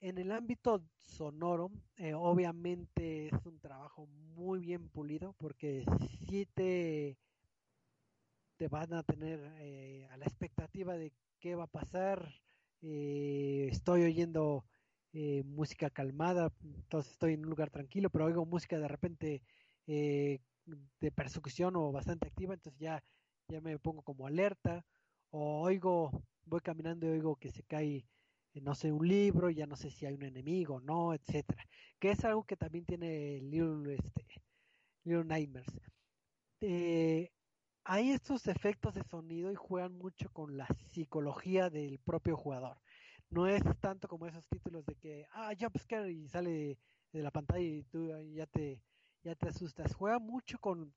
[0.02, 5.86] en el ámbito sonoro, eh, obviamente es un trabajo muy bien pulido porque
[6.28, 7.18] si te,
[8.58, 12.34] te van a tener eh, a la expectativa de qué va a pasar.
[12.82, 14.66] Eh, estoy oyendo
[15.44, 19.44] música calmada, entonces estoy en un lugar tranquilo, pero oigo música de repente
[19.86, 23.04] de persecución o bastante activa, entonces ya,
[23.50, 24.86] ya me pongo como alerta.
[25.30, 28.06] O oigo, voy caminando y oigo que se cae
[28.60, 31.66] no sé, un libro, ya no sé si hay un enemigo no, etcétera.
[32.00, 34.26] Que es algo que también tiene Little, este,
[35.04, 35.70] Little Nightmares.
[36.62, 37.32] Eh,
[37.84, 42.82] hay estos efectos de sonido y juegan mucho con la psicología del propio jugador.
[43.30, 46.78] No es tanto como esos títulos de que, ah, jumpscare y sale
[47.14, 48.82] de la pantalla y tú ya te,
[49.24, 49.94] ya te asustas.
[49.96, 50.94] Juega mucho con,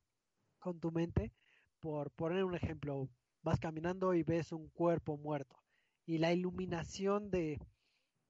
[0.58, 1.32] con tu mente.
[1.80, 3.08] Por poner un ejemplo,
[3.42, 5.63] vas caminando y ves un cuerpo muerto
[6.06, 7.60] y la iluminación de,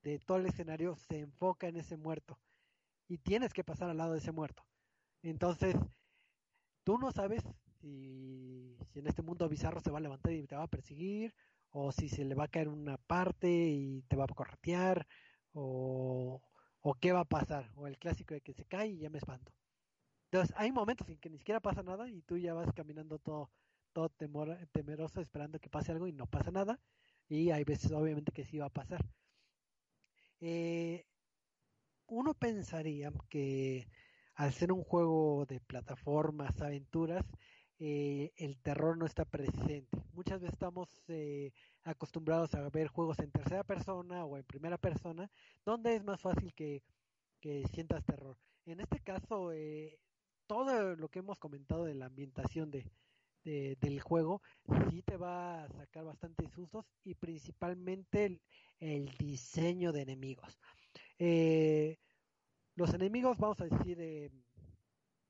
[0.03, 2.39] de todo el escenario se enfoca en ese muerto
[3.09, 4.65] y tienes que pasar al lado de ese muerto.
[5.23, 5.77] Entonces,
[6.85, 7.43] tú no sabes
[7.81, 11.35] si, en este mundo bizarro se va a levantar y te va a perseguir,
[11.71, 15.07] o si se le va a caer una parte y te va a corretear,
[15.53, 16.41] o,
[16.81, 19.19] o qué va a pasar, o el clásico de que se cae y ya me
[19.19, 19.53] espanto.
[20.31, 23.51] Entonces, hay momentos en que ni siquiera pasa nada y tú ya vas caminando todo,
[23.93, 26.81] todo temor, temeroso esperando que pase algo y no pasa nada
[27.29, 29.05] y hay veces obviamente que sí va a pasar.
[30.41, 31.07] Eh,
[32.07, 33.89] uno pensaría que
[34.35, 37.25] al ser un juego de plataformas, aventuras,
[37.79, 39.89] eh, el terror no está presente.
[40.13, 45.31] Muchas veces estamos eh, acostumbrados a ver juegos en tercera persona o en primera persona,
[45.65, 46.83] donde es más fácil que,
[47.41, 48.37] que sientas terror.
[48.67, 49.51] En este caso,
[50.47, 52.91] todo lo que hemos comentado de la ambientación de,
[53.45, 54.41] del juego
[54.91, 58.41] sí te va a sacar bastantes sustos y principalmente
[58.81, 60.59] el, diseño de enemigos.
[61.19, 61.99] Eh,
[62.75, 64.31] los enemigos, vamos a decir, eh,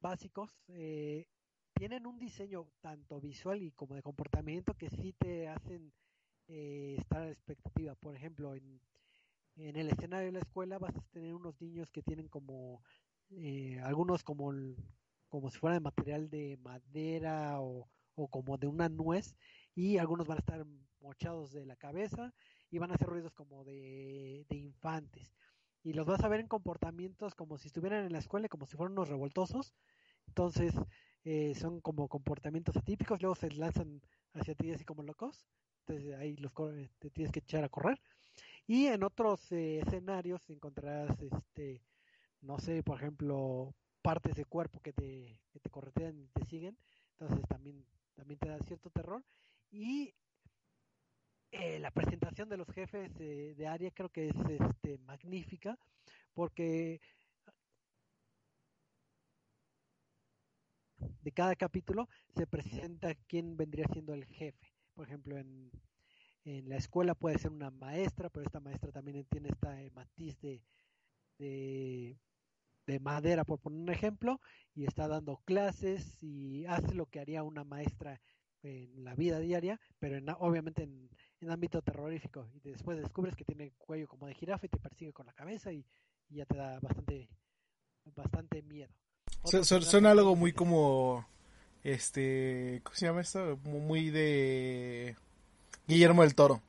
[0.01, 1.27] básicos, eh,
[1.75, 5.93] tienen un diseño tanto visual y como de comportamiento que sí te hacen
[6.47, 7.95] estar a la expectativa.
[7.97, 8.81] Por ejemplo, en,
[9.57, 12.83] en el escenario de la escuela vas a tener unos niños que tienen como
[13.83, 14.53] algunos como
[15.29, 19.37] como si fuera de material de madera o, o como de una nuez
[19.75, 20.65] y algunos van a estar
[21.01, 22.33] mochados de la cabeza
[22.71, 25.35] y van a hacer ruidos como de, infantes.
[25.83, 28.77] Y los vas a ver en comportamientos como si estuvieran en la escuela, como si
[28.77, 29.75] fueran unos revoltosos.
[30.27, 30.75] Entonces
[31.25, 34.01] eh, son como comportamientos atípicos, luego se lanzan
[34.33, 35.47] hacia ti así como locos.
[35.87, 36.53] Entonces ahí los
[36.99, 38.01] te tienes que echar a correr.
[38.67, 41.83] Y en otros eh, escenarios encontrarás, este,
[42.41, 46.79] no sé, por ejemplo, partes de cuerpo que te, que te corretean y te siguen.
[47.19, 49.25] Entonces también también te da cierto terror.
[49.71, 50.15] Y
[51.51, 55.79] eh, la presentación de los jefes de área creo que es este, magnífica,
[56.35, 57.01] porque
[61.23, 64.73] de cada capítulo se presenta quién vendría siendo el jefe.
[64.95, 65.71] Por ejemplo, en,
[66.45, 70.39] en la escuela puede ser una maestra, pero esta maestra también tiene esta eh, matiz
[70.41, 70.63] de,
[71.39, 72.19] de,
[72.87, 74.41] de madera, por poner un ejemplo,
[74.75, 78.21] y está dando clases y hace lo que haría una maestra
[78.63, 81.11] en la vida diaria, pero en, obviamente en,
[81.51, 82.49] ámbito terrorífico.
[82.55, 85.73] Y después descubres que tiene cuello como de jirafa y te persigue con la cabeza
[85.73, 85.85] y,
[86.31, 87.29] ya te da bastante,
[88.17, 88.91] bastante miedo.
[89.45, 91.27] suena algo muy como,
[91.83, 93.59] este, ¿cómo se llama esto?
[93.65, 95.17] Muy de
[95.87, 96.63] Guillermo del Toro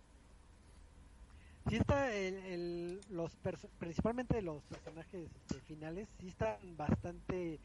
[1.68, 3.38] sí está el, los
[3.78, 7.62] principalmente los personajes este, finales sí están bastante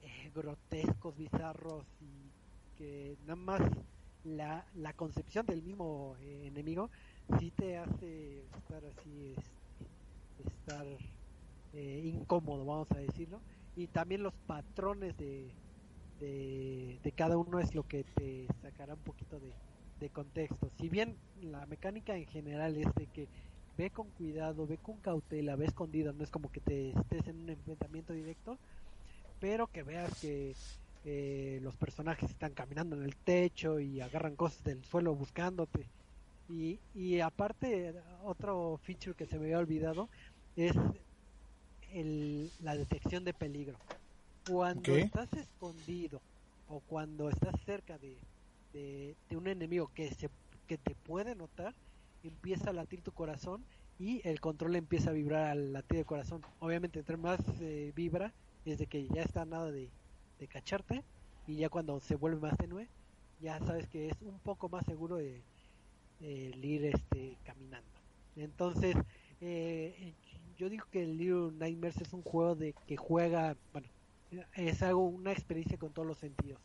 [0.00, 2.34] eh, grotescos bizarros y
[2.74, 3.60] que nada más
[4.22, 6.90] la, la concepción del mismo eh, enemigo
[7.38, 9.34] sí te hace estar así
[10.38, 10.86] estar
[11.72, 13.42] eh, incómodo vamos a decirlo.
[13.74, 15.58] Y también los patrones de,
[16.18, 19.56] de cada uno es lo que te sacará un poquito de,
[20.02, 20.70] de contexto.
[20.78, 23.28] Si bien la mecánica en general es de que
[23.78, 27.40] ve con cuidado, ve con cautela, ve escondido, no es como que te estés en
[27.40, 28.58] un enfrentamiento directo,
[29.40, 30.54] pero que veas que
[31.04, 35.86] eh, los personajes están caminando en el techo y agarran cosas del suelo buscándote.
[36.48, 37.94] Y, y aparte,
[38.24, 40.08] otro feature que se me había olvidado
[40.56, 40.74] es
[41.92, 43.78] el, la detección de peligro.
[44.50, 46.20] Cuando estás escondido
[46.68, 48.16] o cuando estás cerca de,
[48.72, 50.30] de, un enemigo que, se,
[50.66, 51.74] que te puede notar,
[52.22, 53.64] empieza a latir tu corazón
[53.98, 56.42] y el control empieza a vibrar al latir de corazón.
[56.60, 58.32] Obviamente, entre más eh, vibra,
[58.64, 59.90] desde que ya está nada de,
[60.38, 61.02] de, cacharte
[61.46, 62.88] y ya cuando se vuelve más tenue,
[63.40, 65.42] ya sabes que es un poco más seguro de,
[66.20, 67.90] el ir este caminando.
[68.36, 68.96] Entonces,
[69.40, 70.14] eh,
[70.56, 73.88] yo digo que el Little Nightmares es un juego de que juega, bueno,
[74.54, 76.60] es algo, una experiencia con todos los sentidos.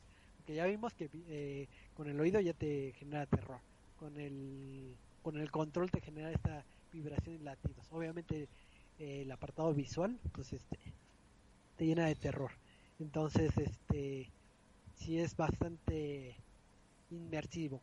[0.47, 3.59] Porque ya vimos que eh, con el oído ya te genera terror,
[3.97, 7.85] con el, con el control te genera esta vibración y latidos.
[7.91, 8.47] Obviamente
[8.97, 10.79] eh, el apartado visual, pues este,
[11.75, 12.51] te llena de terror.
[12.97, 14.31] Entonces, este,
[14.95, 16.37] sí es bastante
[17.09, 17.81] inmersivo.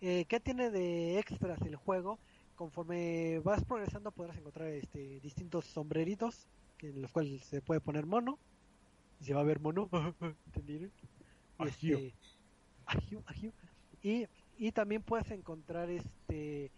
[0.00, 2.20] Eh, ¿Qué tiene de extras el juego?
[2.54, 6.46] Conforme vas progresando podrás encontrar este, distintos sombreritos
[6.78, 8.38] en los cuales se puede poner mono.
[9.20, 9.88] Y se va a ver mono.
[10.46, 10.92] ¿Entendieron?
[11.58, 12.14] Este,
[14.02, 14.26] y,
[14.58, 16.70] y también puedes encontrar este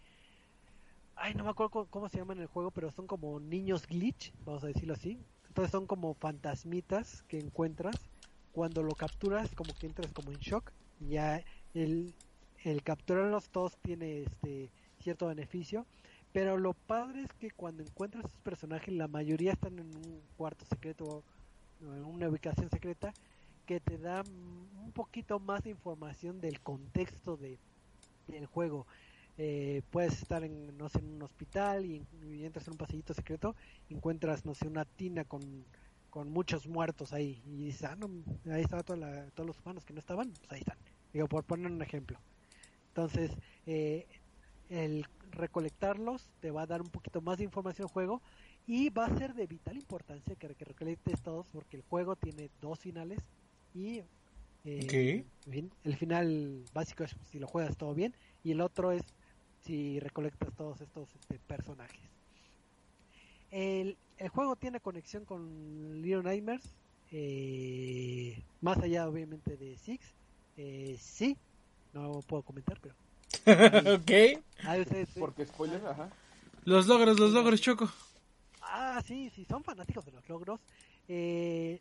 [1.15, 4.33] ay no me acuerdo cómo se llama en el juego pero son como niños glitch
[4.45, 5.19] vamos a decirlo así.
[5.49, 7.97] Entonces son como fantasmitas que encuentras.
[8.53, 10.71] Cuando lo capturas como que entras como en shock.
[11.01, 12.15] Ya el,
[12.63, 14.71] el capturarlos todos tiene este
[15.01, 15.87] cierto beneficio.
[16.33, 20.67] Pero lo padre es que cuando encuentras esos personajes la mayoría están en un cuarto
[20.67, 21.25] secreto
[21.81, 23.15] en una ubicación secreta
[23.67, 27.59] que te da un poquito más de información del contexto de,
[28.29, 28.87] del juego.
[29.39, 32.07] Eh, puedes estar en, no sé, en un hospital y,
[32.45, 33.55] entras en un pasillito secreto
[33.91, 35.67] encuentras, no sé, una tina con,
[36.09, 38.09] con muchos muertos ahí y dices, ah, no,
[38.51, 40.79] ahí estaban todos los humanos que no estaban, pues ahí están.
[41.13, 42.19] Digo, por poner un ejemplo.
[42.89, 43.31] Entonces,
[43.67, 44.07] eh,
[44.71, 48.23] el recolectarlos te va a dar un poquito más de información al juego
[48.67, 52.51] y va a ser de vital importancia que, que recolectes todos porque el juego tiene
[52.61, 53.21] dos finales
[53.77, 54.03] y
[54.65, 55.25] eh,
[55.85, 59.03] el final básico es si lo juegas todo bien y el otro es
[59.61, 62.01] si recolectas todos estos este, personajes.
[63.51, 66.75] El, el, juego tiene conexión con Little Nightmares,
[67.13, 70.05] eh, más allá obviamente de Six.
[70.57, 71.37] Eh, sí,
[71.93, 72.95] no puedo comentar, pero...
[73.95, 74.43] ok.
[74.65, 74.77] Ah,
[75.19, 76.11] Porque spoilers, ajá.
[76.65, 77.91] Los logros, los logros, Choco.
[78.63, 80.61] Ah, sí, sí, son fanáticos de los logros.
[81.09, 81.81] Eh,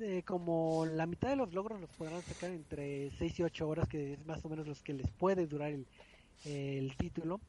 [0.00, 3.88] eh, como la mitad de los logros los podrán sacar entre 6 y 8 horas,
[3.88, 5.86] que es más o menos los que les puede durar el,
[6.44, 7.40] el título.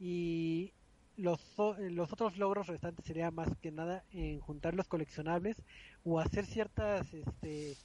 [0.00, 0.72] Y
[1.18, 1.40] los,
[1.78, 5.56] los otros logros restantes sería más que nada en juntar los coleccionables
[6.04, 7.76] o hacer ciertas este,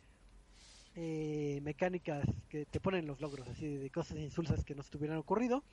[0.95, 5.17] eh, mecánicas que te ponen los logros, así de cosas insulsas que no se hubieran
[5.17, 5.63] ocurrido.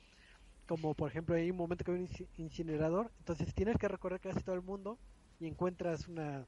[0.67, 4.41] Como por ejemplo hay un momento que hay un incinerador, entonces tienes que recorrer casi
[4.41, 4.97] todo el mundo
[5.39, 6.45] y encuentras una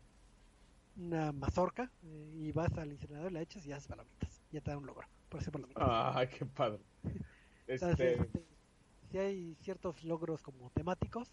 [0.96, 4.42] una mazorca eh, y vas al incinerador, la echas y haces palomitas.
[4.52, 5.84] Ya te da un logro por hacer palomitas.
[5.86, 6.80] Ah, qué padre.
[7.68, 7.92] Este...
[7.92, 8.54] este
[9.14, 11.30] sí hay ciertos logros como temáticos,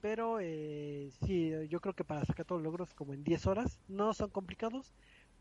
[0.00, 3.78] pero eh, sí, yo creo que para sacar todos los logros como en 10 horas,
[3.86, 4.92] no son complicados,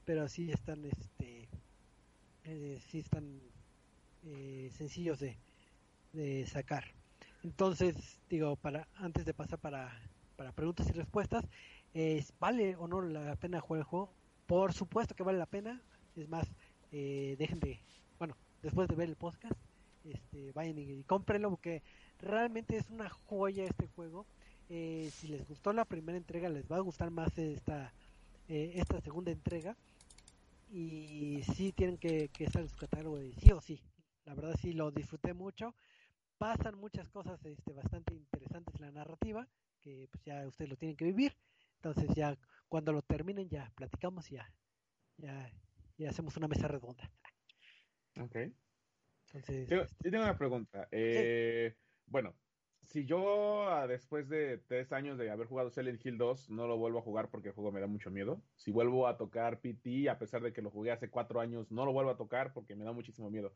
[0.05, 1.49] pero sí están, este,
[2.43, 3.41] eh, sí están
[4.23, 5.39] eh, sencillos de,
[6.13, 6.83] de sacar.
[7.43, 9.91] Entonces, digo, para antes de pasar para,
[10.35, 11.45] para preguntas y respuestas,
[11.93, 14.13] es, ¿vale o no la pena jugar el juego?
[14.45, 15.81] Por supuesto que vale la pena.
[16.15, 16.47] Es más,
[16.91, 17.79] eh, dejen de,
[18.17, 19.59] bueno, después de ver el podcast,
[20.03, 21.83] este, vayan y, cómprenlo porque
[22.19, 24.25] realmente es una joya este juego.
[24.69, 27.93] Eh, si les gustó la primera entrega, les va a gustar más esta,
[28.47, 29.75] eh, esta segunda entrega.
[30.71, 33.81] Y sí tienen que, que estar en su catálogo de sí o sí.
[34.25, 35.73] La verdad sí lo disfruté mucho.
[36.37, 39.47] Pasan muchas cosas este, bastante interesantes en la narrativa
[39.79, 41.33] que pues ya ustedes lo tienen que vivir.
[41.81, 44.53] Entonces ya cuando lo terminen ya platicamos y ya,
[45.17, 45.49] ya,
[45.97, 47.09] ya hacemos una mesa redonda.
[48.19, 48.35] Ok.
[49.27, 50.87] Entonces, yo, este, tengo una pregunta.
[50.91, 51.75] Eh,
[52.05, 52.35] Bueno,
[52.81, 56.77] si yo ah, después de tres años de haber jugado Silent Hill 2 no lo
[56.77, 60.09] vuelvo a jugar porque el juego me da mucho miedo, si vuelvo a tocar PT,
[60.09, 62.75] a pesar de que lo jugué hace cuatro años, no lo vuelvo a tocar porque
[62.75, 63.55] me da muchísimo miedo.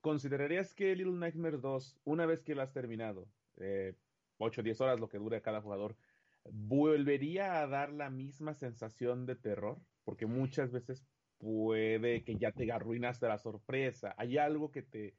[0.00, 3.96] ¿Considerarías que Little Nightmares 2, una vez que lo has terminado, eh,
[4.38, 5.96] 8 o 10 horas lo que dure cada jugador,
[6.44, 11.04] volvería a dar la misma sensación de terror, porque muchas veces
[11.38, 14.14] puede que ya te arruinaste la sorpresa.
[14.16, 15.14] Hay algo que te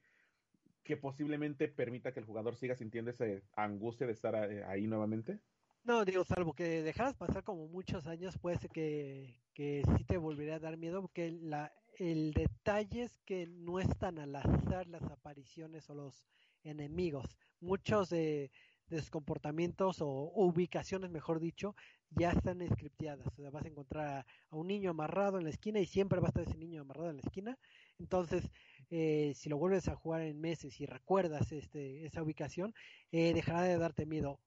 [0.83, 5.39] que posiblemente permita que el jugador siga sintiendo esa angustia de estar eh, ahí nuevamente.
[5.83, 10.17] No, digo, salvo que dejaras pasar como muchos años, puede ser que, que sí te
[10.17, 15.03] volvería a dar miedo, porque la, el detalle es que no están al azar las
[15.03, 16.23] apariciones o los
[16.63, 17.37] enemigos.
[17.59, 18.51] Muchos de,
[18.91, 21.75] de comportamientos o, ubicaciones, mejor dicho,
[22.09, 23.27] ya están scripteadas.
[23.27, 26.27] O sea, vas a encontrar a, un niño amarrado en la esquina y siempre va
[26.27, 27.57] a estar ese niño amarrado en la esquina.
[27.99, 28.51] Entonces,
[28.89, 32.73] eh, si lo vuelves a jugar en meses y recuerdas este, esa ubicación,
[33.11, 34.39] eh, dejará de darte miedo.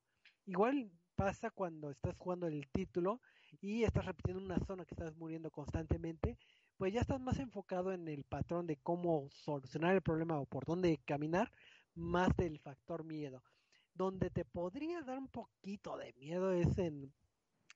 [0.47, 3.21] Igual pasa cuando estás jugando el título
[3.61, 6.37] y estás repitiendo una zona que estás muriendo constantemente,
[6.77, 10.65] pues ya estás más enfocado en el patrón de cómo solucionar el problema o por
[10.67, 11.51] dónde caminar,
[11.95, 13.43] más del factor miedo.
[13.95, 17.13] Donde te podría dar un poquito de miedo es en,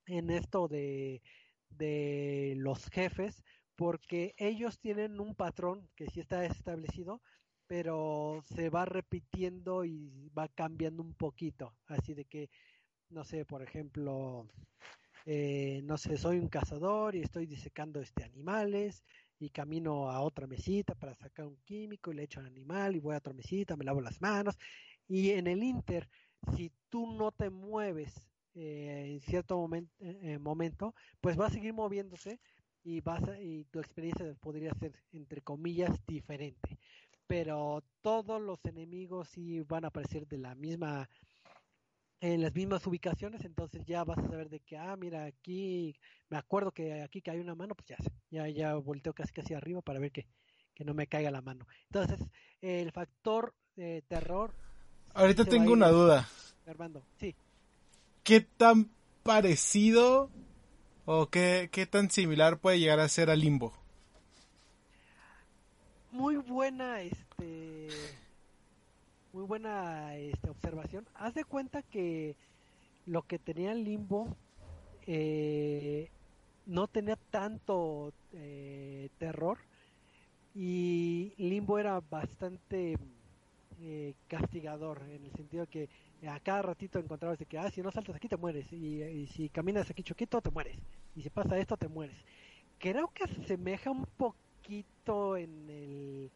[0.07, 1.23] en esto de,
[1.71, 3.43] de los jefes,
[3.77, 7.23] porque ellos tienen un patrón que sí está establecido,
[7.69, 11.77] pero se va repitiendo y va cambiando un poquito.
[11.87, 12.51] Así de que,
[13.11, 14.49] no sé, por ejemplo,
[15.27, 19.05] eh, no sé, soy un cazador y estoy disecando este animales
[19.39, 23.01] y camino a otra mesita para sacar un químico y le echo al animal y
[23.01, 24.57] voy a otra mesita, me lavo las manos
[25.09, 26.09] y en el Inter,
[26.55, 28.15] si tú no te mueves
[28.55, 32.41] eh, en cierto momento, eh, momento, pues va a seguir moviéndose
[32.83, 36.79] y vas y tu experiencia podría ser entre comillas diferente.
[37.27, 41.09] Pero todos los enemigos sí van a aparecer de la misma
[42.21, 45.97] en las mismas ubicaciones entonces ya vas a saber de que ah mira aquí
[46.29, 47.97] me acuerdo que aquí que hay una mano pues ya
[48.31, 50.27] ya ya volteo casi casi arriba para ver que,
[50.75, 51.67] que no me caiga la mano.
[51.91, 52.27] Entonces
[52.61, 54.55] el factor de terror
[55.19, 56.29] ahorita tengo una duda
[56.67, 57.35] Armando sí
[58.23, 58.91] qué tan
[59.23, 60.31] parecido
[61.11, 63.73] ¿O qué, qué tan similar puede llegar a ser a Limbo?
[66.13, 67.89] Muy buena, este,
[69.33, 71.09] muy buena este, observación.
[71.15, 72.37] Haz de cuenta que
[73.07, 74.37] lo que tenía Limbo
[75.07, 76.11] eh,
[76.67, 79.57] no tenía tanto eh, terror
[80.55, 82.99] y Limbo era bastante
[83.81, 85.89] eh, castigador en el sentido que
[86.27, 89.49] a cada ratito encontrabas de que ah si no saltas aquí te mueres y, si
[89.49, 90.77] caminas aquí choquito te mueres
[91.15, 92.17] y si pasa esto te mueres
[92.79, 96.31] creo que se asemeja un poquito en el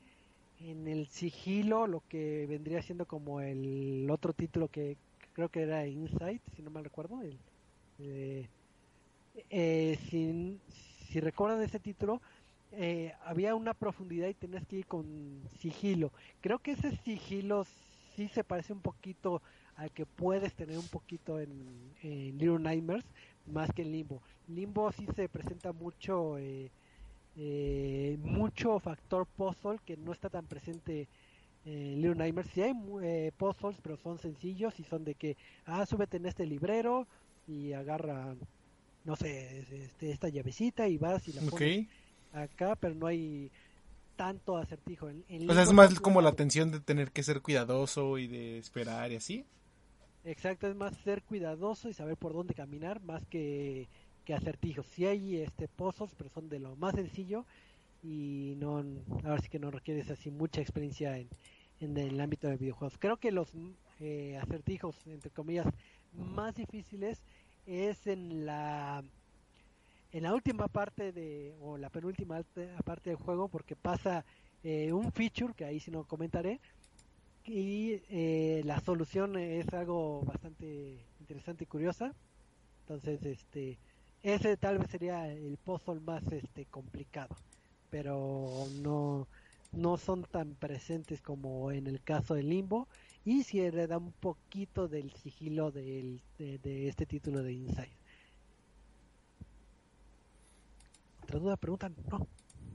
[0.61, 4.97] en el sigilo lo que vendría siendo como el otro título que
[5.32, 7.36] creo que era Insight si no mal recuerdo el,
[7.99, 8.47] eh,
[9.51, 10.61] eh, si,
[11.09, 12.20] si recuerdan ese título
[12.73, 16.12] eh, había una profundidad y tenías que ir con sigilo.
[16.41, 17.66] Creo que ese sigilo
[18.16, 19.43] sí se parece un poquito
[19.77, 23.05] al que puedes tener un poquito en, Little Nightmares
[23.47, 24.23] más que en Limbo.
[24.49, 26.70] Limbo sí se presenta mucho eh,
[27.37, 31.09] eh, mucho factor puzzle que no está tan presente
[31.64, 32.51] en Little Nightmares.
[32.53, 36.47] Sí hay eh, puzzles, pero son sencillos y son de que, ah, súbete en este
[36.47, 37.07] librero
[37.47, 38.35] y agarra,
[39.05, 41.89] no sé, este, esta llavecita y vas y la pones
[42.33, 43.51] acá, pero no hay
[44.16, 45.09] tanto acertijo.
[45.09, 48.59] En, o sea, es más como la tensión de tener que ser cuidadoso y de
[48.59, 49.45] esperar y así.
[50.24, 53.89] Exacto, es más ser cuidadoso y saber por dónde caminar más que,
[54.24, 54.87] que acertijos.
[54.87, 57.45] Si hay este pozos, pero son de lo más sencillo
[58.03, 58.85] y no,
[59.24, 61.28] ahora sí que no requieres así mucha experiencia en,
[61.80, 62.99] en el ámbito de videojuegos.
[62.99, 63.53] Creo que los
[64.01, 65.66] eh, acertijos, entre comillas,
[66.12, 67.22] más difíciles
[67.66, 69.03] es en la
[70.13, 72.43] en la última parte de, o la penúltima
[72.85, 74.25] parte del juego, porque pasa
[74.63, 76.61] eh, un feature, que ahí sí no comentaré,
[77.45, 82.15] y eh, la solución es algo bastante interesante y curiosa.
[82.83, 83.79] Entonces, este,
[84.23, 87.35] ese tal vez sería el puzzle más este complicado,
[87.91, 89.27] pero no,
[89.73, 92.87] no son tan presentes como en el caso del Limbo
[93.25, 98.01] y si le da un poquito del sigilo de, de este título de Inside.
[101.33, 101.57] ¿Otra duda?
[101.57, 101.97] ¿Preguntan?
[102.11, 102.28] No.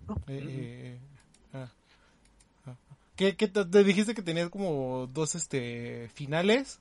[0.07, 0.15] no.
[0.25, 0.99] Eh, eh,
[1.53, 1.69] ah,
[2.65, 2.75] ah.
[3.15, 6.79] ¿Qué, te, dijiste que tenías como dos este finales?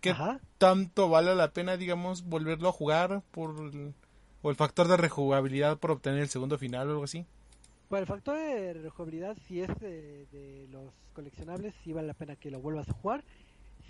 [0.00, 0.14] ¿Qué
[0.56, 3.92] tanto vale la pena, digamos, volverlo a jugar por el,
[4.40, 7.26] o el factor de rejugabilidad por obtener el segundo final o algo así?
[7.90, 12.50] Pues el factor de rejugabilidad, si es de, los coleccionables, sí vale la pena que
[12.50, 13.24] lo vuelvas a jugar.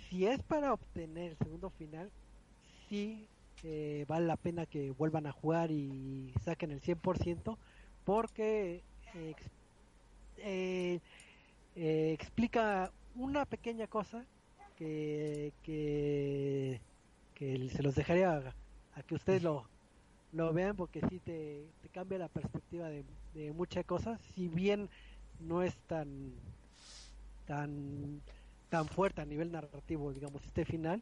[0.09, 2.11] Si es para obtener el segundo final,
[2.89, 3.25] sí
[3.63, 7.57] eh, vale la pena que vuelvan a jugar y saquen el 100%
[8.03, 8.83] porque
[10.37, 10.99] eh,
[11.75, 14.25] eh, explica una pequeña cosa
[14.75, 16.79] que, que,
[17.71, 18.53] se los dejaría
[18.95, 19.67] a, que ustedes lo,
[20.31, 24.89] lo vean porque sí te, te cambia la perspectiva de, de muchas cosas, si bien
[25.39, 26.33] no es tan
[27.45, 28.21] tan
[28.69, 31.01] tan fuerte a nivel narrativo, digamos, este final,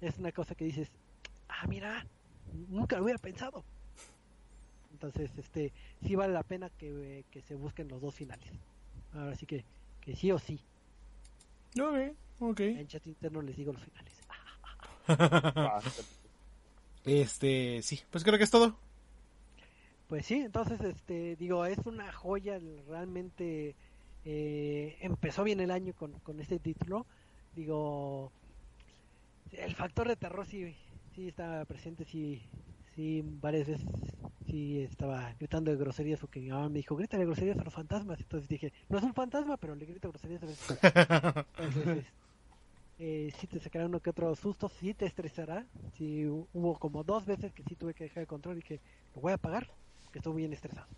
[0.00, 0.90] es una cosa que dices,
[1.62, 2.06] ah, mira,
[2.68, 3.64] nunca lo hubiera pensado.
[4.92, 5.72] Entonces, este,
[6.04, 8.52] sí vale la pena que, que se busquen los dos finales.
[9.14, 9.64] Ahora sí que,
[10.00, 10.60] que sí o sí.
[11.80, 12.60] Ok, ok.
[12.60, 14.12] En chat interno les digo los finales.
[17.04, 18.76] Este, sí, pues creo que es todo.
[20.06, 23.74] Pues sí, entonces, este, digo, es una joya, realmente
[24.24, 27.04] eh, empezó bien el año con, con este título.
[27.56, 28.30] Digo,
[29.50, 30.76] el factor de terror sí,
[31.14, 32.48] sí estaba presente, sí,
[32.94, 33.88] sí, varias veces
[34.46, 37.74] sí estaba gritando de groserías porque mi mamá me dijo, grita de groserías a los
[37.74, 38.20] fantasmas.
[38.20, 40.68] Entonces dije, no es un fantasma, pero le grito groserías a veces.
[41.58, 42.06] Entonces,
[42.98, 45.68] eh, sí te sacará uno que otro susto, sí te estresará.
[45.94, 48.82] Sí, hu- hubo como dos veces que sí tuve que dejar el control y dije,
[49.14, 49.68] lo voy a pagar,
[50.12, 50.88] que estoy bien estresado.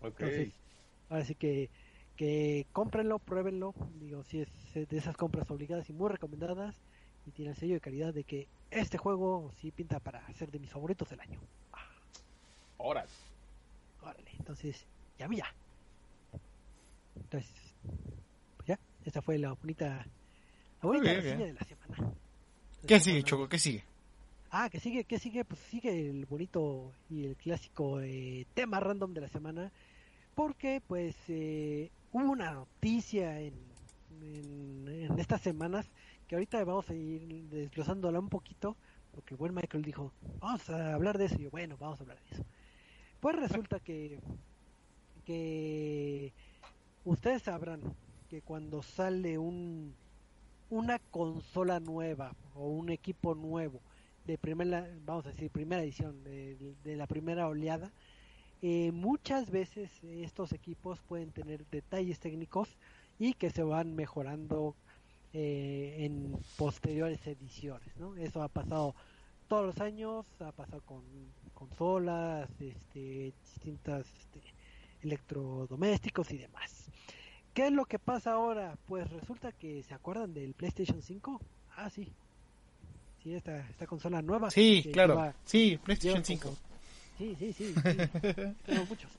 [0.00, 0.20] ok.
[0.20, 0.56] Entonces,
[1.08, 1.70] ahora sí que,
[2.16, 3.74] que cómprenlo, pruébenlo.
[3.94, 6.82] Digo, si es de esas compras obligadas y muy recomendadas.
[7.28, 10.58] Y tiene el sello de calidad de que este juego sí pinta para ser de
[10.58, 11.38] mis favoritos del año.
[12.78, 13.10] Órale.
[14.00, 14.86] Órale, entonces,
[15.18, 15.54] ya mira.
[17.16, 17.50] Entonces,
[18.56, 20.06] pues ya, esta fue la bonita,
[20.80, 21.22] la bonita Ok, ok.
[21.24, 21.96] reseña de la semana.
[21.98, 23.48] Entonces, ¿Qué sigue, Choco?
[23.48, 23.84] ¿Qué sigue?
[24.50, 29.12] Ah, que sigue, que sigue, pues sigue el bonito y el clásico eh, tema random
[29.12, 29.70] de la semana,
[30.34, 33.52] porque pues eh, hubo una noticia en,
[34.22, 35.84] en, en estas semanas
[36.28, 38.76] que ahorita vamos a ir desglosándola un poquito,
[39.12, 42.02] porque el buen Michael dijo, vamos a hablar de eso, y yo, bueno, vamos a
[42.02, 42.44] hablar de eso.
[43.18, 44.20] Pues resulta que,
[45.24, 46.32] que
[47.04, 47.80] ustedes sabrán
[48.28, 49.94] que cuando sale un,
[50.68, 53.80] una consola nueva o un equipo nuevo,
[54.26, 57.90] de primera, vamos a decir, primera edición, de, la primera oleada,
[58.60, 62.76] eh, muchas veces estos equipos pueden tener detalles técnicos
[63.18, 64.76] y que se van mejorando
[65.40, 68.16] eh, en posteriores ediciones, ¿no?
[68.16, 68.94] Eso ha pasado
[69.46, 71.02] todos los años, ha pasado con
[71.54, 74.40] consolas, este, distintas este,
[75.02, 76.86] electrodomésticos y demás.
[77.54, 78.76] ¿Qué es lo que pasa ahora?
[78.86, 81.40] Pues resulta que se acuerdan del PlayStation 5.
[81.76, 82.12] Ah, sí.
[83.22, 84.50] Sí, esta, esta consola nueva.
[84.50, 85.14] Sí, claro.
[85.14, 86.42] lleva- Sí, PlayStation lleva 5.
[86.44, 86.56] como-
[87.18, 87.74] Sí, sí, sí.
[87.74, 88.72] sí.
[88.88, 89.10] Muchos.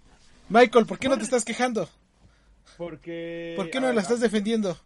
[0.49, 1.87] Michael, ¿por qué no te estás quejando?
[2.77, 3.53] Porque.
[3.55, 4.77] ¿Por qué no la estás defendiendo?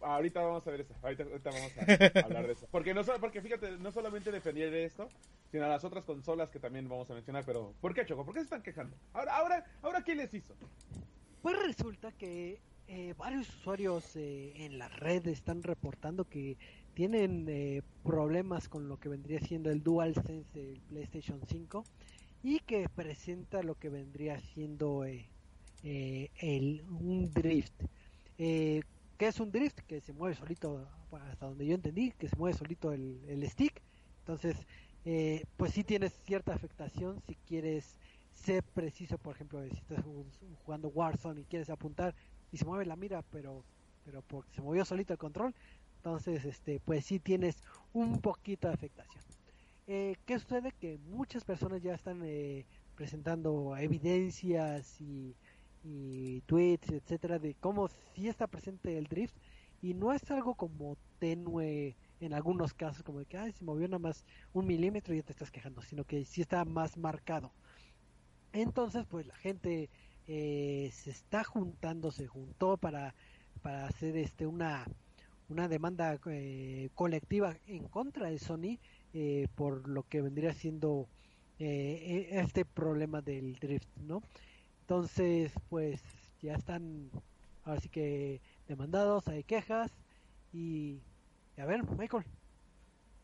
[0.00, 0.94] Ahorita vamos a ver eso.
[1.02, 2.66] Ahorita, vamos a hablar de eso.
[2.70, 5.08] Porque, no, porque fíjate, no solamente defender de esto,
[5.50, 7.44] sino a las otras consolas que también vamos a mencionar.
[7.44, 8.24] Pero, ¿por qué, Choco?
[8.24, 8.96] ¿Por qué se están quejando?
[9.12, 10.54] Ahora, ahora, ahora ¿quién les hizo?
[11.42, 16.56] Pues resulta que eh, varios usuarios eh, en la red están reportando que
[16.94, 21.84] tienen eh, problemas con lo que vendría siendo el DualSense del PlayStation 5
[22.42, 25.28] y que presenta lo que vendría siendo eh,
[25.82, 27.72] eh, el, un drift.
[29.20, 29.80] ¿Qué es un drift?
[29.86, 33.82] Que se mueve solito, hasta donde yo entendí, que se mueve solito el, el stick.
[34.20, 34.66] Entonces,
[35.04, 37.98] eh, pues sí tienes cierta afectación si quieres
[38.32, 40.32] ser preciso, por ejemplo, si estás ju-
[40.64, 42.14] jugando Warzone y quieres apuntar
[42.50, 43.66] y se mueve la mira, pero
[44.02, 45.54] pero porque se movió solito el control,
[45.96, 47.62] entonces este pues sí tienes
[47.92, 49.22] un poquito de afectación.
[49.86, 50.72] Eh, ¿Qué sucede?
[50.72, 55.36] Que muchas personas ya están eh, presentando evidencias y,
[55.82, 59.36] y tweets, etcétera, de cómo sí está presente el drift
[59.80, 63.88] y no es algo como tenue en algunos casos, como de que Ay, se movió
[63.88, 67.56] nada más un milímetro y ya te estás quejando, sino que sí está más marcado.
[68.52, 69.90] Entonces, pues la gente
[70.26, 73.14] eh, se está juntando, se juntó para,
[73.62, 74.86] para hacer este una,
[75.46, 78.80] una demanda eh, colectiva en contra de Sony
[79.12, 81.10] eh, por lo que vendría siendo
[81.58, 84.22] eh, e- este problema del drift, ¿no?
[84.90, 86.02] Entonces, pues
[86.42, 87.12] ya están,
[87.62, 89.92] ahora sí que demandados, hay quejas
[90.52, 91.00] y
[91.56, 92.24] a ver, Michael,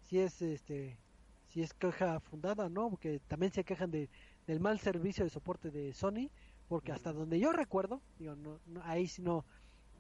[0.01, 1.01] si es este,
[1.49, 2.89] si es queja fundada, ¿no?
[2.91, 4.11] Porque también se quejan de
[4.47, 6.31] del mal servicio de soporte de Sony,
[6.69, 9.45] porque hasta donde yo recuerdo, digo, no, no- ahí sí no,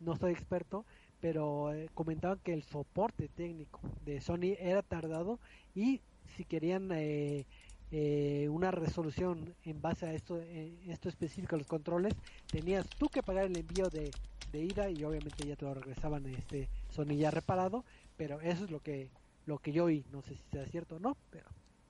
[0.01, 0.87] no soy experto,
[1.21, 5.41] pero eh, comentaban que el soporte técnico de Sony era tardado
[5.75, 6.03] y
[6.37, 7.47] si querían eh,
[7.99, 12.15] eh, una resolución en base a esto, eh, esto específico, los controles,
[12.51, 16.27] tenías tú que pagar el envío de, de ida y obviamente ya te lo regresaban
[16.27, 17.85] este Sony ya reparado,
[18.17, 19.13] pero eso es lo que
[19.45, 21.49] lo que yo oí, no sé si sea cierto o no, pero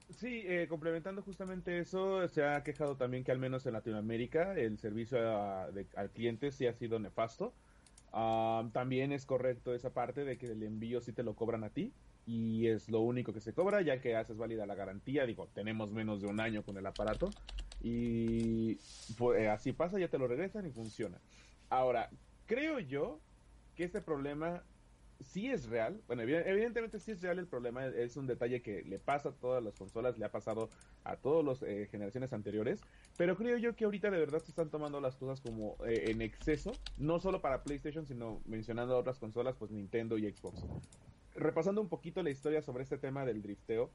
[0.08, 4.78] Sí, eh, complementando justamente eso, se ha quejado también que al menos en Latinoamérica el
[4.78, 7.58] servicio a- de- al cliente sí ha sido nefasto.
[8.12, 11.72] Ah, también es correcto esa parte de que el envío sí te lo cobran a
[11.72, 11.96] ti.
[12.26, 15.24] Y es lo único que se cobra, ya que haces válida la garantía.
[15.24, 17.30] Digo, tenemos menos de un año con el aparato
[17.80, 18.74] y
[19.16, 21.18] pues, eh, así pasa, ya te lo regresan y funciona.
[21.68, 22.10] Ahora,
[22.46, 23.20] creo yo
[23.76, 24.62] que este problema
[25.20, 26.00] sí es real.
[26.06, 27.86] Bueno, evidentemente sí es real el problema.
[27.86, 30.68] Es un detalle que le pasa a todas las consolas, le ha pasado
[31.04, 32.80] a todas las eh, generaciones anteriores.
[33.16, 36.22] Pero creo yo que ahorita de verdad se están tomando las cosas como eh, en
[36.22, 36.72] exceso.
[36.98, 40.64] No solo para PlayStation, sino mencionando otras consolas, pues Nintendo y Xbox.
[41.36, 43.90] Repasando un poquito la historia sobre este tema del drifteo,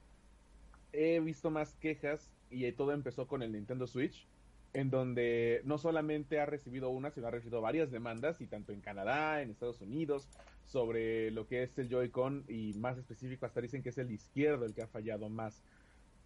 [0.93, 4.27] he visto más quejas y todo empezó con el Nintendo Switch
[4.73, 8.81] en donde no solamente ha recibido una, sino ha recibido varias demandas, y tanto en
[8.81, 10.29] Canadá, en Estados Unidos,
[10.65, 14.65] sobre lo que es el Joy-Con, y más específico, hasta dicen que es el izquierdo
[14.65, 15.61] el que ha fallado más.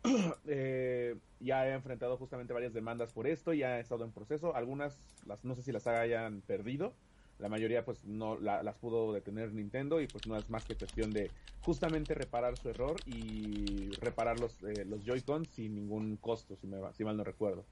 [0.47, 4.99] eh, ya ha enfrentado justamente varias demandas por esto, ya ha estado en proceso, algunas,
[5.26, 6.93] las, no sé si las hayan perdido,
[7.39, 11.11] la mayoría pues no las pudo detener Nintendo y pues no es más que cuestión
[11.11, 11.31] de
[11.61, 16.77] justamente reparar su error y reparar los, eh, los Joy-Con sin ningún costo, si, me,
[16.93, 17.65] si mal no recuerdo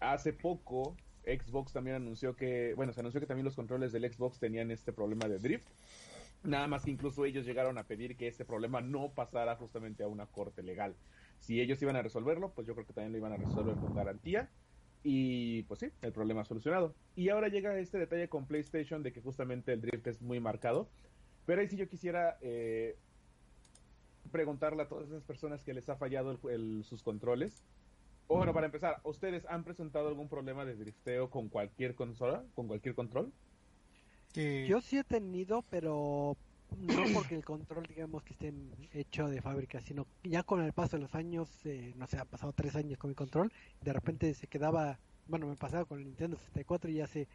[0.00, 4.38] hace poco Xbox también anunció que, bueno, se anunció que también los controles del Xbox
[4.38, 5.68] tenían este problema de drift.
[6.42, 10.08] Nada más que incluso ellos llegaron a pedir que este problema no pasara justamente a
[10.08, 10.96] una corte legal.
[11.38, 13.94] Si ellos iban a resolverlo, pues yo creo que también lo iban a resolver con
[13.94, 14.48] garantía.
[15.02, 16.94] Y pues sí, el problema solucionado.
[17.16, 20.88] Y ahora llega este detalle con PlayStation de que justamente el drift es muy marcado.
[21.46, 22.96] Pero ahí sí yo quisiera eh,
[24.30, 26.38] preguntarle a todas esas personas que les ha fallado
[26.82, 27.64] sus controles
[28.36, 32.94] bueno, para empezar, ¿ustedes han presentado algún problema de drifteo con cualquier consola, con cualquier
[32.94, 33.32] control?
[34.34, 36.36] Yo sí he tenido, pero
[36.78, 38.52] no porque el control, digamos, que esté
[38.92, 42.24] hecho de fábrica, sino ya con el paso de los años, eh, no sé, ha
[42.24, 46.04] pasado tres años con mi control, de repente se quedaba, bueno, me pasaba con el
[46.04, 47.28] Nintendo 64 y ya se,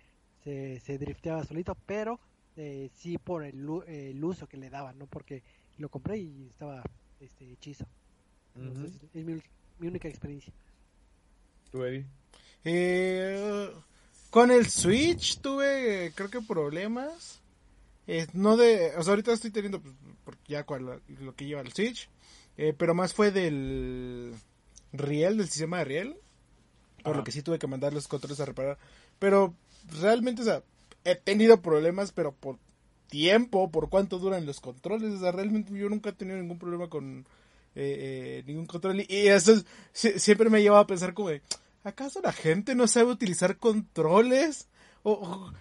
[0.43, 2.19] se, drifteaba solito, pero
[2.55, 5.43] eh, sí por el, el, uso que le daba, no porque
[5.77, 6.83] lo compré y estaba
[7.19, 7.85] este hechizo.
[9.13, 9.41] es mi,
[9.79, 10.53] mi única experiencia.
[12.63, 13.71] Eh,
[14.29, 17.41] con el Switch tuve, creo que problemas.
[18.07, 19.81] Eh, no de, o sea, ahorita estoy teniendo,
[20.23, 22.09] pues, ya lo que lleva el Switch.
[22.57, 24.33] Eh, pero más fue del
[24.93, 26.17] Riel, del sistema de Riel.
[27.03, 28.79] Por lo que sí tuve que mandar los controles a reparar.
[29.19, 29.53] Pero
[30.01, 30.63] realmente, o sea,
[31.03, 32.57] he tenido problemas, pero por
[33.09, 35.13] tiempo, por cuánto duran los controles.
[35.13, 37.27] O sea, realmente yo nunca he tenido ningún problema con
[37.75, 39.01] ningún control.
[39.01, 39.53] Y, eso
[39.93, 41.43] siempre me ha llevado a pensar como de,
[41.85, 44.67] ¿Acaso la gente no sabe utilizar controles?
[45.03, 45.51] ¿O,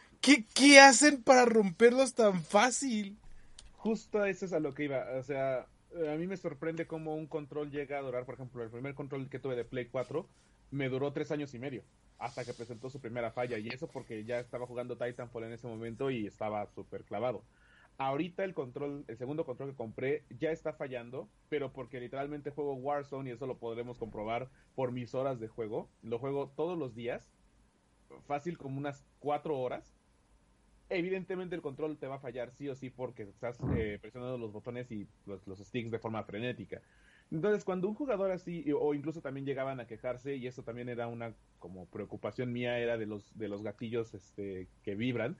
[0.54, 3.18] qué, hacen para romperlos tan fácil?
[3.76, 5.06] Justo eso es a lo que iba.
[5.18, 8.24] O sea, a mí me sorprende cómo un control llega a durar.
[8.24, 10.26] Por ejemplo, el primer control que tuve de Play 4
[10.70, 11.82] me duró tres años y medio
[12.18, 13.58] hasta que presentó su primera falla.
[13.58, 17.42] Y eso porque ya estaba jugando Titanfall en ese momento y estaba súper clavado.
[17.96, 22.74] Ahorita el control, el segundo control que compré ya está fallando, pero porque literalmente juego
[22.74, 25.88] Warzone y eso lo podremos comprobar por mis horas de juego.
[26.02, 27.30] Lo juego todos los días,
[28.26, 29.93] fácil como unas cuatro horas.
[30.88, 34.52] Evidentemente el control te va a fallar sí o sí porque estás eh, presionando los
[34.52, 36.82] botones y los, los sticks de forma frenética.
[37.30, 41.08] Entonces, cuando un jugador así, o incluso también llegaban a quejarse, y eso también era
[41.08, 45.36] una como preocupación mía, era de los, de los gatillos este, que vibran,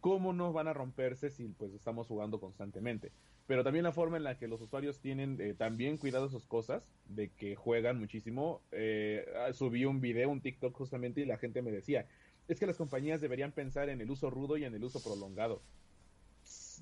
[0.00, 3.12] ¿cómo no van a romperse si pues estamos jugando constantemente?
[3.46, 6.82] Pero también la forma en la que los usuarios tienen eh, también cuidado sus cosas,
[7.04, 8.62] de que juegan muchísimo.
[8.72, 12.08] Eh, ah, subí un video, un TikTok justamente, y la gente me decía,
[12.48, 15.62] es que las compañías deberían pensar en el uso rudo y en el uso prolongado.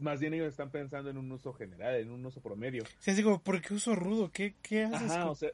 [0.01, 2.85] Más bien ellos están pensando en un uso general, en un uso promedio.
[2.99, 4.31] Sí, digo, ¿por qué uso rudo?
[4.33, 5.11] ¿Qué, qué haces?
[5.11, 5.51] Ajá, o sea,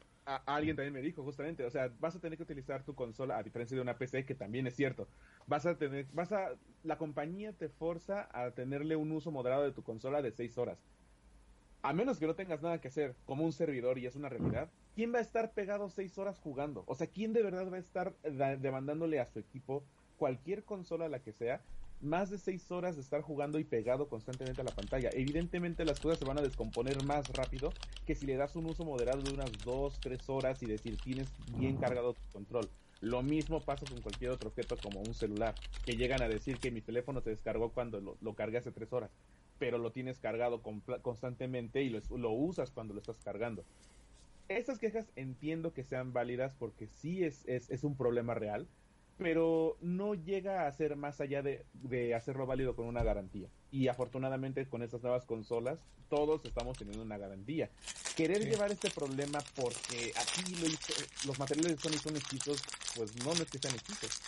[0.47, 3.43] alguien también me dijo justamente, o sea, vas a tener que utilizar tu consola a
[3.43, 5.09] diferencia de una PC que también es cierto.
[5.47, 9.73] Vas a tener, vas a, la compañía te forza a tenerle un uso moderado de
[9.73, 10.79] tu consola de 6 horas.
[11.83, 14.71] A menos que no tengas nada que hacer como un servidor y es una realidad,
[14.95, 16.85] ¿quién va a estar pegado 6 horas jugando?
[16.87, 19.85] O sea, ¿quién de verdad va a estar demandándole a su equipo
[20.21, 21.63] cualquier consola la que sea
[22.03, 25.11] más de seis horas de estar jugando y pegado constantemente a la pantalla.
[25.15, 27.73] Evidentemente las cosas se van a descomponer más rápido
[28.07, 31.27] que si le das un uso moderado de unas dos, tres horas y decir tienes
[31.59, 32.69] bien cargado tu control.
[33.01, 35.55] Lo mismo pasa con cualquier otro objeto como un celular,
[35.87, 38.93] que llegan a decir que mi teléfono se descargó cuando lo, lo cargué hace tres
[38.93, 39.11] horas,
[39.59, 40.61] pero lo tienes cargado
[41.01, 43.65] constantemente y lo, lo usas cuando lo estás cargando.
[44.49, 48.67] Esas quejas entiendo que sean válidas porque sí es, es, es un problema real,
[49.21, 53.49] pero no llega a ser más allá de, hacerlo válido con una garantía.
[53.71, 57.69] Y afortunadamente con estas nuevas consolas todos estamos teniendo una garantía.
[58.17, 60.69] Querer llevar este problema porque aquí lo
[61.27, 62.63] los materiales de Sony son hechizos,
[62.97, 64.21] pues no, no es que sean hechizos.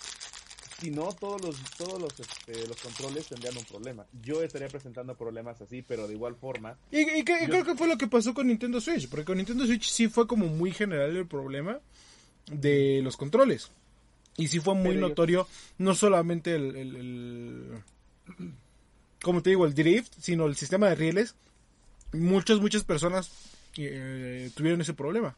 [0.78, 4.04] Si no, todos los, todos los, este, los controles tendrían un problema.
[4.22, 6.76] Yo estaría presentando problemas así, pero de igual forma.
[6.90, 9.38] Y, y que- y creo que fue lo que pasó con Nintendo Switch, porque con
[9.38, 11.80] Nintendo Switch sí fue como muy general el problema
[12.50, 13.70] de los controles.
[14.36, 17.82] Y sí fue muy Pero yo- notorio, no solamente el, el- el-
[19.22, 21.34] como te digo, el drift, sino el sistema de rieles.
[22.12, 23.30] Muchas, muchas personas
[23.76, 25.36] eh, tuvieron ese problema.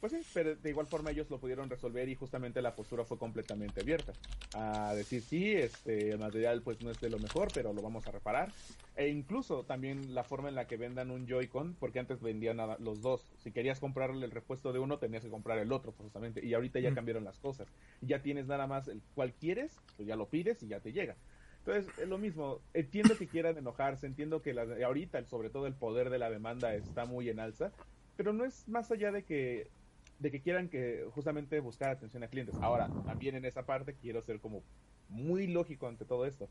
[0.00, 3.18] Pues sí, pero de igual forma ellos lo pudieron resolver y justamente la postura fue
[3.18, 4.12] completamente abierta.
[4.54, 8.06] A decir, sí, este el material pues no es de lo mejor, pero lo vamos
[8.06, 8.48] a reparar.
[8.94, 12.78] E incluso también la forma en la que vendan un Joy-Con, porque antes vendían a
[12.78, 13.32] los dos.
[13.38, 16.44] Si querías comprarle el repuesto de uno, tenías que comprar el otro, justamente.
[16.44, 16.94] Y ahorita ya Mm.
[16.94, 17.68] cambiaron las cosas.
[18.00, 21.16] Ya tienes nada más el cual quieres, pues ya lo pides y ya te llega.
[21.64, 22.60] Entonces, es lo mismo.
[22.72, 26.74] Entiendo que quieran enojarse, entiendo que la, ahorita, sobre todo, el poder de la demanda
[26.74, 27.72] está muy en alza,
[28.16, 29.70] pero no es más allá de que
[30.18, 32.56] de que quieran que justamente buscar atención a clientes.
[32.60, 34.62] Ahora, también en esa parte quiero ser como
[35.08, 36.48] muy lógico ante todo esto.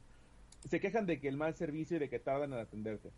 [0.68, 3.11] Se quejan de que el mal servicio y de que tardan en atenderte.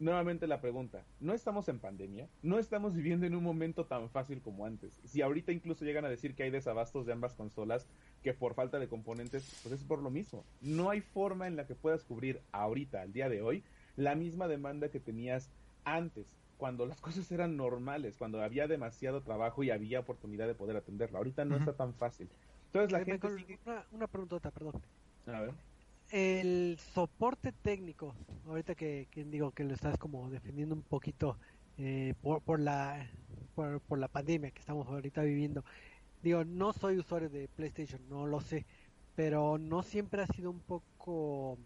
[0.00, 2.28] Nuevamente la pregunta, ¿no estamos en pandemia?
[2.40, 5.00] ¿No estamos viviendo en un momento tan fácil como antes?
[5.04, 7.84] Si ahorita incluso llegan a decir que hay desabastos de ambas consolas,
[8.22, 10.44] que por falta de componentes, pues es por lo mismo.
[10.60, 13.64] No hay forma en la que puedas cubrir ahorita, al día de hoy,
[13.96, 15.50] la misma demanda que tenías
[15.84, 16.28] antes,
[16.58, 21.18] cuando las cosas eran normales, cuando había demasiado trabajo y había oportunidad de poder atenderlo.
[21.18, 22.34] Ahorita no está tan fácil.
[22.66, 23.60] Entonces la Oye, gente sigue...
[23.64, 24.82] una, una preguntota, perdón.
[25.26, 25.54] A ver.
[26.10, 31.38] El soporte técnico, ahorita que, que digo que lo estás como defendiendo un poquito
[31.76, 33.10] eh, por, por la
[33.54, 35.62] por, por la pandemia que estamos ahorita viviendo.
[36.20, 38.66] Digo, no soy usuario de PlayStation, no lo sé,
[39.14, 41.58] pero no siempre ha sido un poco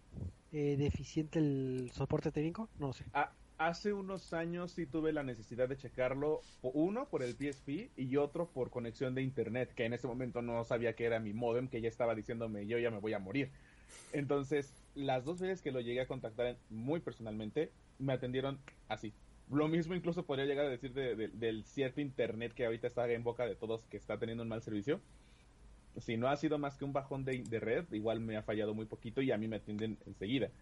[0.51, 3.05] eh, deficiente el soporte técnico, no lo sé.
[3.13, 3.37] A-
[3.67, 8.51] hace unos años sí tuve la necesidad de checarlo, uno por el PSP y otro
[8.53, 11.81] por conexión de internet, que en ese momento no sabía que era mi modem, que
[11.81, 13.53] ya estaba diciéndome yo ya me voy a morir.
[14.11, 19.19] Entonces, las dos veces que lo llegué a contactar muy personalmente, me atendieron así.
[19.47, 23.09] Lo mismo incluso podría llegar a decir de- de- del cierto internet que ahorita está
[23.11, 25.05] en boca de todos que está teniendo un mal servicio.
[25.97, 28.73] Si no ha sido más que un bajón de, de red, igual me ha fallado
[28.73, 30.53] muy poquito y a mí me atienden enseguida.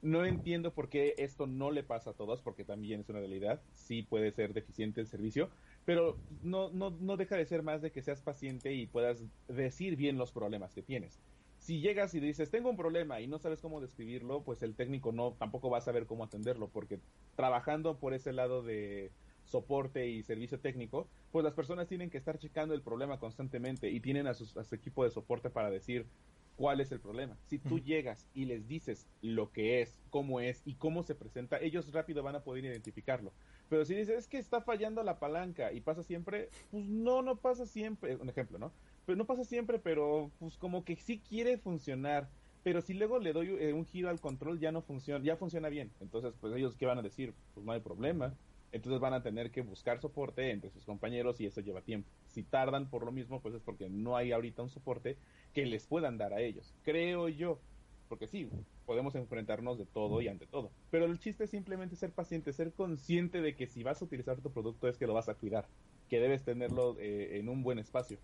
[0.00, 3.64] No entiendo por qué esto no le pasa a todos, porque también es una realidad.
[3.72, 5.50] Sí puede ser deficiente el servicio,
[5.84, 9.96] pero no, no, no deja de ser más de que seas paciente y puedas decir
[9.96, 11.24] bien los problemas que tienes.
[11.56, 15.10] Si llegas y dices, tengo un problema y no sabes cómo describirlo, pues el técnico
[15.10, 17.02] no tampoco va a saber cómo atenderlo, porque
[17.34, 22.38] trabajando por ese lado de soporte y servicio técnico, pues las personas tienen que estar
[22.38, 26.12] checando el problema constantemente y tienen a, sus- a su equipo de soporte para decir,
[26.58, 27.38] cuál es el problema.
[27.46, 31.60] Si tú llegas y les dices lo que es, cómo es y cómo se presenta,
[31.60, 33.32] ellos rápido van a poder identificarlo.
[33.68, 37.36] Pero si dices, es que está fallando la palanca y pasa siempre, pues no, no
[37.36, 38.16] pasa siempre.
[38.16, 38.72] Un ejemplo, ¿no?
[39.06, 42.28] Pero no pasa siempre, pero pues como que sí quiere funcionar.
[42.64, 45.68] Pero si luego le doy eh, un giro al control, ya no funciona, ya funciona
[45.68, 45.92] bien.
[46.00, 47.34] Entonces, pues ellos, ¿qué van a decir?
[47.54, 48.34] Pues no hay problema.
[48.72, 52.10] Entonces van a tener que buscar soporte entre sus compañeros y eso lleva tiempo.
[52.26, 55.16] Si tardan por lo mismo, pues es porque no hay ahorita un soporte
[55.54, 56.74] que les puedan dar a ellos.
[56.82, 57.60] Creo yo.
[58.08, 58.48] Porque sí,
[58.86, 60.70] podemos enfrentarnos de todo y ante todo.
[60.90, 64.40] Pero el chiste es simplemente ser paciente, ser consciente de que si vas a utilizar
[64.40, 65.66] tu producto es que lo vas a cuidar,
[66.08, 68.18] que debes tenerlo eh, en un buen espacio.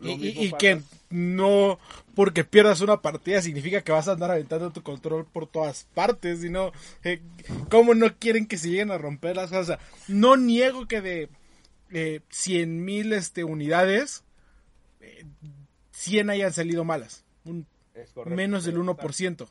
[0.00, 0.80] Lo Y, que
[1.10, 1.78] no
[2.14, 6.40] porque pierdas una partida significa que vas a andar aventando tu control por todas partes,
[6.40, 6.72] sino
[7.04, 7.20] eh,
[7.70, 9.62] cómo no quieren que se lleguen a romper las cosas.
[9.62, 9.78] O sea,
[10.08, 11.28] no niego que de
[11.90, 14.24] eh, 100 mil este, unidades,
[15.00, 15.24] eh,
[15.92, 17.24] 100 hayan salido malas.
[17.44, 17.66] Un-
[18.14, 19.48] correcto, menos del puede pasar, 1%.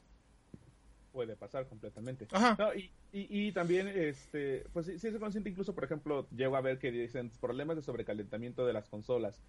[1.13, 2.27] Puede pasar completamente.
[2.31, 2.55] Ajá.
[2.57, 6.55] No, y, y, y también, este, pues sí, sí es consciente, incluso, por ejemplo, llego
[6.55, 9.39] a ver que dicen problemas de sobrecalentamiento de las consolas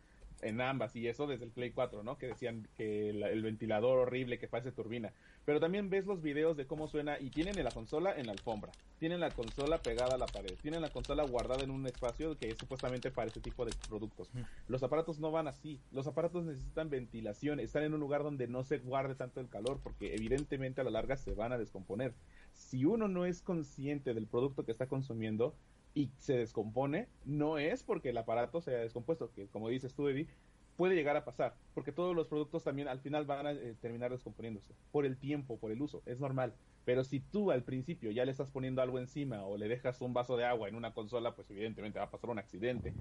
[0.43, 2.19] en ambas, y eso desde el Play 4, ¿no?
[2.19, 5.13] Que decían que la- el ventilador horrible que parece turbina.
[5.45, 8.73] Pero también ves los videos de cómo suena, y tienen la consola en la alfombra,
[8.99, 12.51] tienen la consola pegada a la pared, tienen la consola guardada en un espacio que
[12.51, 14.31] es supuestamente para ese tipo de productos.
[14.69, 18.65] Los aparatos no van así, los aparatos necesitan ventilación, están en un lugar donde no
[18.65, 22.15] se guarde tanto el calor, porque evidentemente a la larga se van a descomponer.
[22.53, 25.55] Si uno no es consciente del producto que está consumiendo
[25.95, 30.09] y se descompone, no es porque el aparato se haya descompuesto, que como dices tú,
[30.09, 30.29] Eddie,
[30.77, 34.11] puede llegar a pasar, porque todos los productos también al final van a eh, terminar
[34.11, 36.55] descomponiéndose, por el tiempo, por el uso, es normal.
[36.85, 40.15] Pero si tú al principio ya le estás poniendo algo encima o le dejas un
[40.15, 42.95] vaso de agua en una consola, pues evidentemente va a pasar un accidente.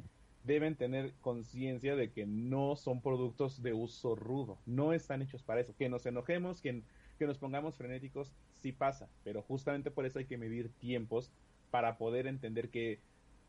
[0.43, 5.61] Deben tener conciencia de que no son productos de uso rudo, no están hechos para
[5.61, 5.75] eso.
[5.75, 6.83] Que nos enojemos, que,
[7.17, 11.31] que nos pongamos frenéticos, sí pasa, pero justamente por eso hay que medir tiempos
[11.71, 12.99] para poder entender que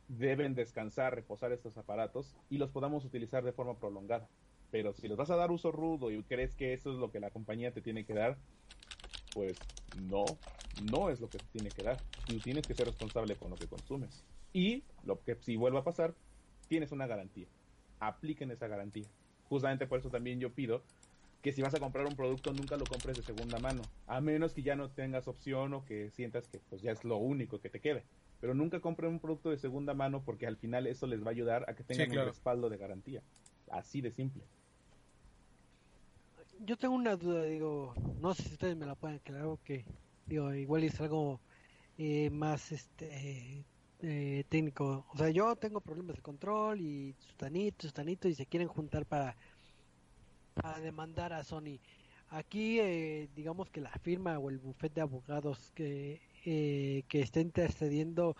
[0.09, 4.29] deben descansar, reposar estos aparatos y los podamos utilizar de forma prolongada.
[4.71, 7.21] Pero si les vas a dar uso rudo y crees que eso es lo que
[7.21, 8.39] la compañía te tiene que dar,
[9.35, 9.59] pues
[10.09, 10.25] no,
[10.91, 11.99] no es lo que te tiene que dar.
[12.27, 14.25] Tú tienes que ser responsable con lo que consumes.
[14.53, 16.15] Y lo que si vuelva a pasar,
[16.69, 17.47] tienes una garantía.
[18.01, 19.07] Apliquen esa garantía.
[19.49, 20.83] Justamente por eso también yo pido
[21.43, 24.55] que si vas a comprar un producto nunca lo compres de segunda mano, a menos
[24.55, 27.69] que ya no tengas opción o que sientas que pues ya es lo único que
[27.69, 28.05] te quede.
[28.41, 31.31] Pero nunca compren un producto de segunda mano porque al final eso les va a
[31.31, 32.29] ayudar a que tengan Sí, claro.
[32.29, 33.23] un respaldo de garantía.
[33.71, 34.43] Así de simple.
[36.61, 39.85] Yo tengo una duda, digo, no sé si ustedes me la pueden aclarar o que,
[40.27, 41.41] digo, igual es algo
[41.99, 43.65] eh, más este
[44.01, 45.07] eh, técnico.
[45.13, 49.37] O sea, yo tengo problemas de control y sustanito, sustanito y se quieren juntar para,
[50.55, 51.79] para demandar a Sony.
[52.31, 57.41] Aquí, eh, digamos que la firma o el bufete de abogados que, eh, que está
[57.41, 58.37] intercediendo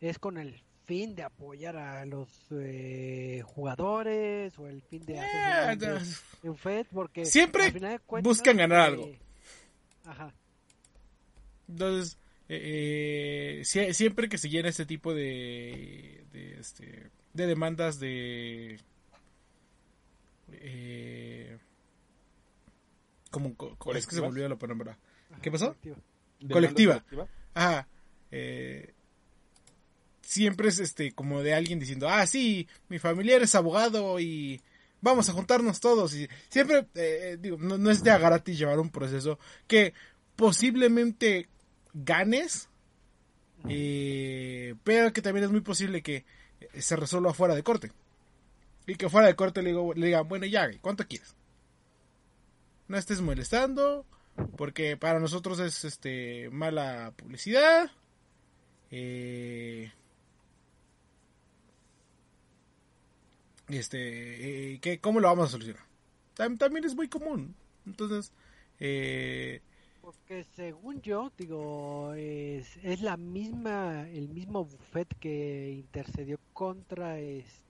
[0.00, 5.82] es con el fin de apoyar a los eh, jugadores o el fin de hacer
[5.82, 5.98] Eh,
[6.44, 7.72] un en FED porque Siempre
[8.06, 9.10] cuentas, buscan ganar eh, algo.
[10.04, 10.32] Ajá.
[11.68, 12.16] Entonces,
[12.48, 18.78] eh, eh, sie- siempre que se llena este tipo de, de, este, de demandas de...
[20.52, 21.58] Eh,
[23.30, 24.98] como, co- co- es que se olvidó la palabra.
[25.30, 25.66] ajá, ¿Qué pasó?
[25.68, 25.96] colectiva.
[26.38, 26.92] ¿Demanda Colectiva.
[26.94, 27.28] colectiva?
[27.54, 27.88] Ajá.
[28.30, 28.92] eh,
[30.22, 34.60] siempre es este como de alguien diciendo, ah, sí, mi familiar es abogado y
[35.00, 36.14] vamos a juntarnos todos.
[36.14, 39.38] Y siempre, eh, digo, no, no es de a gratis llevar un proceso
[39.68, 39.94] que
[40.34, 41.48] posiblemente
[41.94, 42.68] ganes,
[43.68, 46.24] eh, pero que también es muy posible que
[46.78, 47.92] se resuelva fuera de corte.
[48.86, 51.34] Y que fuera de corte le, digo, le digan, bueno, ya, ¿cuánto quieres?
[52.88, 54.06] No estés molestando,
[54.56, 57.90] porque para nosotros es este mala publicidad.
[58.90, 59.90] Eh,
[63.68, 65.82] este, eh, ¿qué, ¿cómo lo vamos a solucionar?
[66.36, 67.54] Tam- también es muy común.
[67.86, 68.32] Entonces,
[68.78, 69.60] eh,
[70.00, 77.65] Porque según yo, digo, es, es la misma, el mismo buffet que intercedió contra este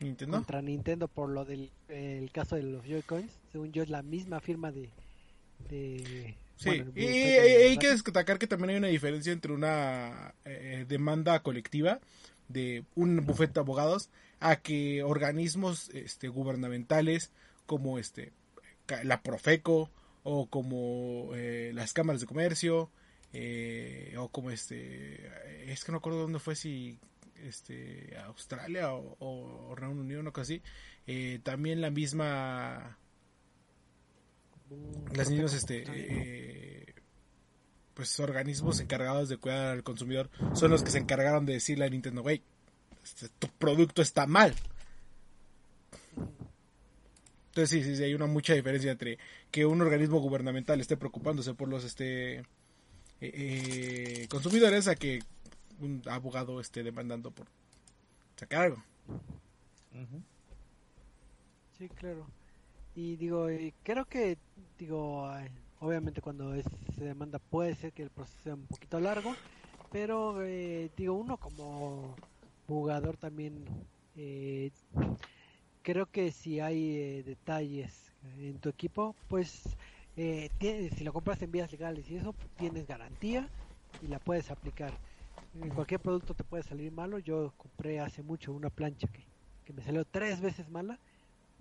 [0.00, 0.36] Nintendo.
[0.36, 3.30] contra Nintendo por lo del el caso de los Joy-Cons.
[3.52, 4.88] Según yo es la misma firma de,
[5.68, 10.86] de Sí, bueno, y, hay que destacar que también hay una diferencia entre una eh,
[10.88, 12.00] demanda colectiva
[12.48, 14.08] de un bufete de abogados
[14.40, 17.30] a que organismos este, gubernamentales
[17.66, 18.32] como este
[19.04, 19.90] la Profeco
[20.22, 22.90] o como eh, las cámaras de comercio
[23.32, 25.30] eh, o como este
[25.66, 26.98] es que no recuerdo dónde fue si
[27.44, 30.62] este Australia o, Reino Unido o cosa así.
[31.06, 32.98] Eh, también la misma
[35.14, 36.94] las mismas este eh,
[37.94, 41.88] pues organismos encargados de cuidar al consumidor son los que se encargaron de decirle a
[41.88, 42.42] Nintendo güey
[43.04, 44.54] este, tu producto está mal
[47.48, 49.18] entonces sí, sí, sí, hay una mucha diferencia entre
[49.50, 52.44] que un organismo gubernamental esté preocupándose por los este eh,
[53.20, 55.20] eh, consumidores a que
[55.80, 57.46] un abogado esté demandando por
[58.36, 58.82] sacar algo.
[61.78, 62.26] Sí, claro.
[62.94, 64.38] Y digo, eh, creo que,
[64.78, 65.50] digo, eh,
[65.80, 66.66] obviamente cuando es,
[66.96, 69.38] se demanda puede ser que el proceso sea un poquito largo,
[69.90, 72.20] pero eh, digo, uno como
[72.66, 74.72] jugador también, eh,
[75.82, 79.76] creo que si hay eh, detalles en tu equipo, pues
[80.16, 83.50] eh, tienes- si lo compras en vías legales y eso, tienes garantía
[84.00, 85.00] y la puedes aplicar.
[85.62, 87.18] En cualquier producto te puede salir malo.
[87.18, 89.24] Yo compré hace mucho una plancha que,
[89.64, 90.98] que me salió tres veces mala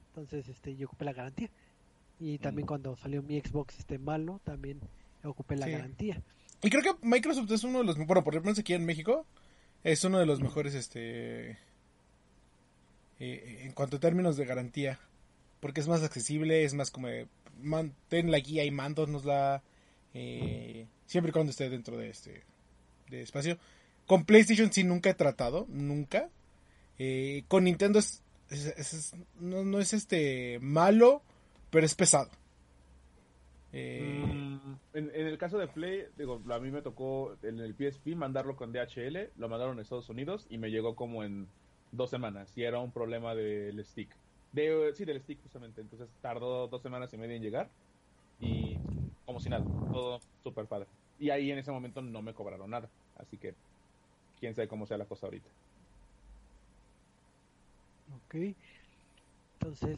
[0.10, 1.50] entonces este yo ocupé la garantía
[2.22, 2.68] y también Mm.
[2.68, 4.80] cuando salió mi Xbox este malo también
[5.26, 5.72] ocupé la Sí.
[5.74, 6.22] garantía
[6.62, 9.26] Y creo que Microsoft es uno de los, bueno, por lo menos aquí en México,
[9.84, 11.58] es uno de los mejores, este,
[13.20, 15.00] eh, en cuanto a términos de garantía,
[15.60, 17.28] porque es más accesible, es más como, de,
[17.62, 19.62] man- ten la guía y mándonosla,
[20.14, 22.44] eh, siempre y cuando esté dentro de este,
[23.10, 23.58] de espacio.
[24.08, 26.30] Con PlayStation sí nunca he tratado, nunca.
[27.00, 31.22] Eh, con Nintendo es, es- no es este malo,
[31.72, 32.30] pero es pesado.
[33.74, 37.74] Eh, Mm, en, en el caso de Play, digo, a mí me tocó en el
[37.76, 41.48] PSP mandarlo con DHL, lo mandaron a Estados Unidos y me llegó como en
[41.92, 44.10] dos semanas y era un problema del stick.
[44.54, 47.70] De, sí, del stick justamente, entonces tardó dos semanas y media en llegar
[48.40, 48.78] y
[49.26, 50.88] como si nada, todo súper padre.
[51.20, 53.54] Y ahí en ese momento no me cobraron nada, así que
[54.40, 55.50] quién sabe cómo sea la cosa ahorita.
[58.10, 58.36] ok.
[59.60, 59.98] Entonces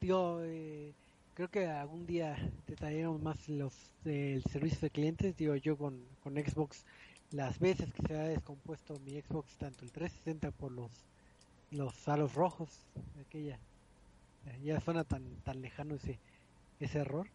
[0.00, 0.94] digo eh,
[1.34, 3.74] creo que algún día detallaremos más los
[4.04, 5.36] el servicio de clientes.
[5.36, 6.84] Digo yo con, con Xbox
[7.30, 10.92] las veces que se ha descompuesto mi Xbox tanto el 360 por los
[11.70, 12.86] los aros rojos
[13.20, 13.58] aquella
[14.62, 16.20] ya suena tan tan lejano ese
[16.80, 17.30] ese error.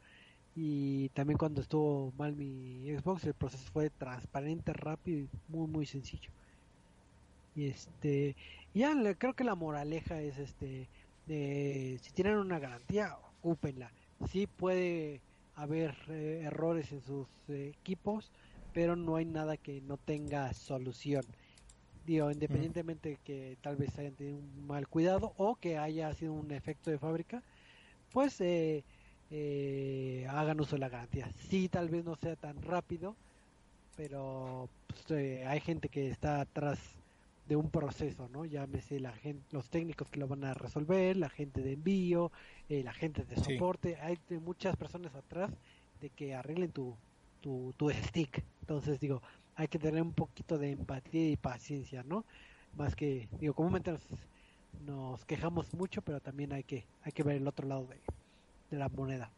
[0.55, 5.85] Y también cuando estuvo mal mi Xbox el proceso fue transparente rápido y muy muy
[5.85, 6.31] sencillo
[7.55, 8.35] y este
[8.73, 10.87] ya creo que la moraleja es este
[11.25, 13.91] de si tienen una garantía ocúpenla.
[14.29, 15.21] Sí puede
[15.55, 18.31] haber eh, errores en sus eh, equipos
[18.73, 21.25] pero no hay nada que no tenga solución.
[22.05, 26.51] Digo independientemente que tal vez hayan tenido un mal cuidado o que haya sido un
[26.51, 27.43] efecto de fábrica
[28.11, 28.83] pues eh,
[29.31, 31.29] eh, hagan uso de la garantía.
[31.49, 33.15] Sí, tal vez no sea tan rápido,
[33.95, 36.79] pero pues, eh, hay gente que está atrás
[37.49, 38.45] de un proceso, ¿no?
[38.45, 42.31] Llámese la gente, los técnicos que lo van a resolver, la gente de envío,
[42.69, 43.97] eh, la gente de soporte.
[43.97, 45.51] Hay muchas personas atrás
[45.99, 46.95] de que arreglen tu,
[47.41, 48.45] tu, tu stick.
[48.61, 49.23] Entonces, digo,
[49.55, 52.23] hay que tener un poquito de empatía y paciencia, ¿no?
[52.77, 54.05] Más que, digo, comúnmente nos,
[54.85, 57.99] nos quejamos mucho, pero también hay que, hay que ver el otro lado de,
[58.69, 59.31] de la moneda.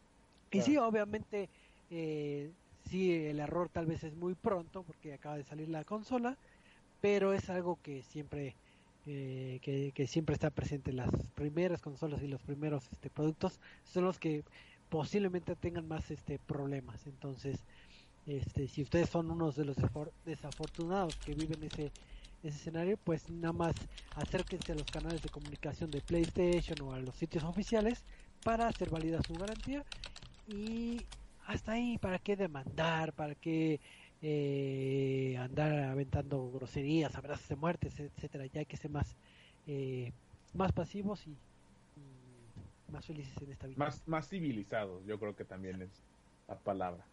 [0.52, 1.50] Y sí, obviamente,
[1.90, 2.52] eh,
[2.90, 6.38] sí, el error tal vez es muy pronto porque acaba de salir la consola,
[7.02, 8.56] pero es algo que siempre
[9.08, 10.94] eh, que, siempre está presente.
[10.94, 14.44] Las primeras consolas y los primeros este, productos son los que
[14.90, 17.08] posiblemente tengan más este problemas.
[17.08, 17.60] Entonces,
[18.28, 19.78] este, si ustedes son unos de los
[20.26, 21.92] desafortunados que viven ese
[22.44, 23.76] ese escenario, pues nada más
[24.16, 28.04] acérquense a los canales de comunicación de PlayStation o a los sitios oficiales
[28.44, 29.86] para hacer válida su garantía
[30.48, 31.06] y
[31.46, 33.80] hasta ahí para qué demandar para qué
[34.22, 39.16] eh, andar aventando groserías abrazos de muertes etcétera ya hay que ser más
[39.68, 40.12] eh,
[40.54, 41.36] más pasivos y,
[42.92, 45.92] más felices en esta vida más más civilizados yo creo que también es
[46.48, 47.06] la palabra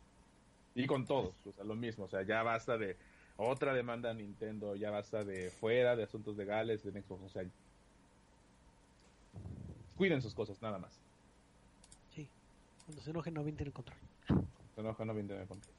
[0.75, 2.97] y con todos o sea lo mismo o sea ya basta de
[3.37, 7.45] otra demanda a Nintendo ya basta de fuera de asuntos legales de Xbox o sea
[9.97, 11.01] cuiden sus cosas nada más
[12.89, 13.99] cuando se enoje no viene el control.
[14.75, 15.75] Se enoja no viene el control.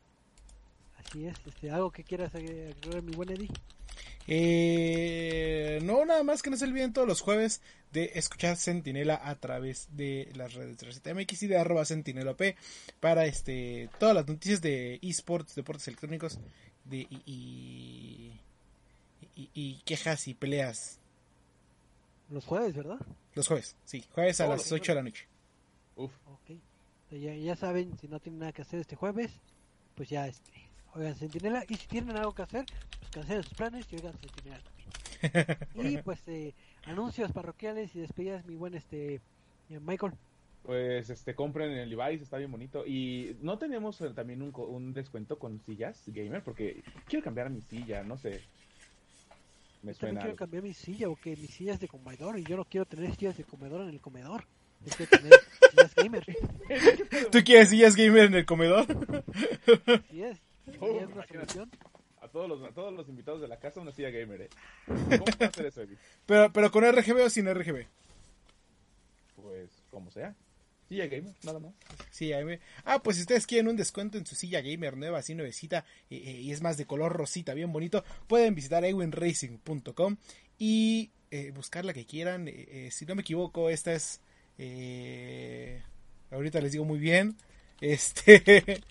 [1.09, 3.49] Así es, este, algo que quieras agregar mi buen Eddie.
[4.27, 9.33] Eh, no, nada más que no se olviden todos los jueves de escuchar Sentinela a
[9.33, 12.39] través de las redes de RCTMX y de arroba sentinelop
[12.99, 16.39] para este todas las noticias de esports, deportes electrónicos
[16.85, 18.39] de, y,
[19.35, 20.99] y, quejas y peleas.
[22.29, 22.99] Los jueves, ¿verdad?
[23.33, 25.27] Los jueves, sí, jueves a las 8 de la noche.
[25.95, 26.11] Uf.
[26.43, 26.61] Okay.
[27.19, 29.31] Ya, ya saben, si no tienen nada que hacer este jueves,
[29.95, 31.63] pues ya este, oigan Sentinela.
[31.67, 32.65] Y si tienen algo que hacer,
[32.99, 34.89] pues cancelen sus planes y oigan Sentinela también.
[35.75, 36.53] y pues eh,
[36.85, 39.21] anuncios parroquiales y despedidas, mi buen este
[39.69, 40.13] Michael.
[40.63, 42.85] Pues este compren en el Levi's, está bien bonito.
[42.85, 47.61] Y no tenemos eh, también un, un descuento con sillas gamer, porque quiero cambiar mi
[47.61, 48.41] silla, no sé.
[49.81, 50.21] Me yo suena.
[50.21, 52.85] quiero cambiar mi silla, o que mi silla es de comedor y yo no quiero
[52.85, 54.45] tener sillas de comedor en el comedor.
[55.95, 56.25] gamer.
[57.31, 58.85] ¿Tú quieres sillas gamer en el comedor?
[60.11, 60.39] Sí es.
[62.21, 64.49] Oh, a todos los, a todos los invitados de la casa una silla gamer, ¿eh?
[64.87, 65.81] ¿Cómo hacer eso,
[66.25, 67.85] Pero, pero con RGB o sin RGB?
[69.37, 70.35] Pues, como sea.
[70.89, 71.73] Silla gamer, nada más.
[72.09, 72.31] Sí,
[72.83, 76.51] ah, pues si ustedes quieren un descuento en su silla gamer nueva, así nuevecita, y
[76.51, 80.17] es más de color rosita, bien bonito, pueden visitar ewinracing.com
[80.57, 82.47] y eh, buscar la que quieran.
[82.47, 84.19] Eh, eh, si no me equivoco, esta es
[84.57, 85.81] eh,
[86.31, 87.35] ahorita les digo muy bien.
[87.81, 88.35] Este
[88.71, 88.81] eh,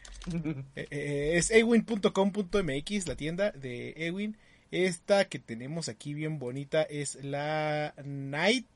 [0.77, 4.37] eh, es ewin.com.mx, la tienda de Ewin.
[4.71, 8.67] Esta que tenemos aquí bien bonita es la Night,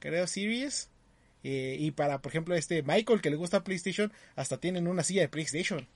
[0.00, 0.90] creo, Series.
[1.44, 5.22] Eh, y para, por ejemplo, este Michael que le gusta PlayStation, hasta tienen una silla
[5.22, 5.86] de PlayStation.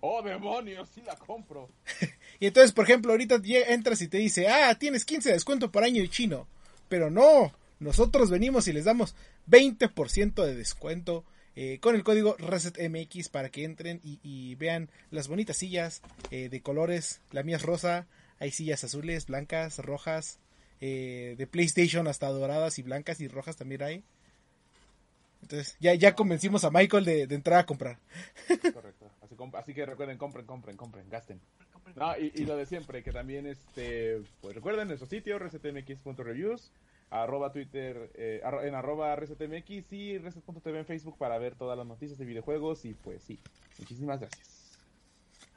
[0.00, 1.68] Oh, demonios, sí la compro.
[2.40, 5.82] y entonces, por ejemplo, ahorita entras y te dice, ah, tienes 15 de descuento por
[5.82, 6.46] año de chino.
[6.88, 9.16] Pero no, nosotros venimos y les damos
[9.48, 11.24] 20% de descuento
[11.60, 16.62] eh, con el código ResetMX para que entren y, vean las bonitas sillas eh, de
[16.62, 17.20] colores.
[17.32, 18.06] La mía es rosa,
[18.38, 20.38] hay sillas azules, blancas, rojas,
[20.80, 24.04] eh, de PlayStation hasta doradas y blancas y rojas también hay.
[25.42, 27.98] Entonces ya, ya convencimos a Michael de, entrar a comprar.
[28.46, 29.10] Correcto.
[29.54, 31.40] Así, que recuerden, compren, compren, compren, gasten.
[32.20, 36.70] y, lo de siempre, que también este, pues recuerden nuestro sitio, resetmx.reviews
[37.10, 42.18] arroba Twitter, eh, en arroba ResetMX y Reset.tv en Facebook para ver todas las noticias
[42.18, 43.38] de videojuegos y pues sí,
[43.78, 44.78] muchísimas gracias.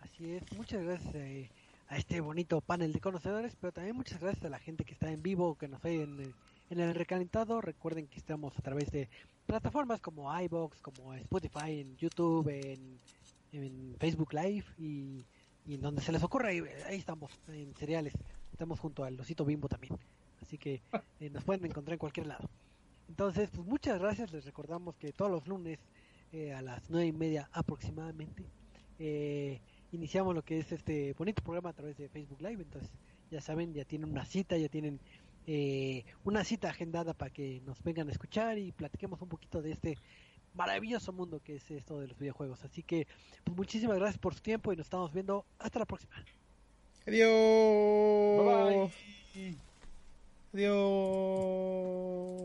[0.01, 1.49] Así es, muchas gracias
[1.87, 5.11] a este bonito panel de conocedores, pero también muchas gracias a la gente que está
[5.11, 6.33] en vivo, que nos ve en,
[6.69, 7.59] en el recalentado.
[7.59, 9.09] Recuerden que estamos a través de
[9.45, 12.99] plataformas como iBox, como Spotify, en YouTube, en,
[13.99, 15.25] Facebook Live y,
[15.67, 18.13] en donde se les ocurra, ahí, ahí estamos, en cereales.
[18.53, 19.97] Estamos junto al Osito Bimbo también
[20.41, 20.81] así que
[21.19, 22.49] eh, nos pueden encontrar en cualquier lado.
[23.07, 24.31] Entonces, pues muchas gracias.
[24.31, 25.79] Les recordamos que todos los lunes
[26.31, 28.45] eh, a las nueve y media aproximadamente
[29.03, 29.59] eh,
[29.91, 32.61] iniciamos lo que es este bonito programa a través de Facebook Live.
[32.61, 32.91] Entonces,
[33.31, 34.99] ya saben, ya tienen una cita, ya tienen
[35.47, 39.71] eh, una cita agendada para que nos vengan a escuchar y platiquemos un poquito de
[39.71, 39.97] este
[40.53, 42.63] maravilloso mundo que es esto de los videojuegos.
[42.63, 43.07] Así que,
[43.43, 45.45] pues muchísimas gracias por su tiempo y nos estamos viendo.
[45.57, 46.13] Hasta la próxima.
[47.07, 47.29] Adiós.
[48.45, 48.89] Bye
[49.33, 49.70] bye.
[50.53, 52.41] Adiós.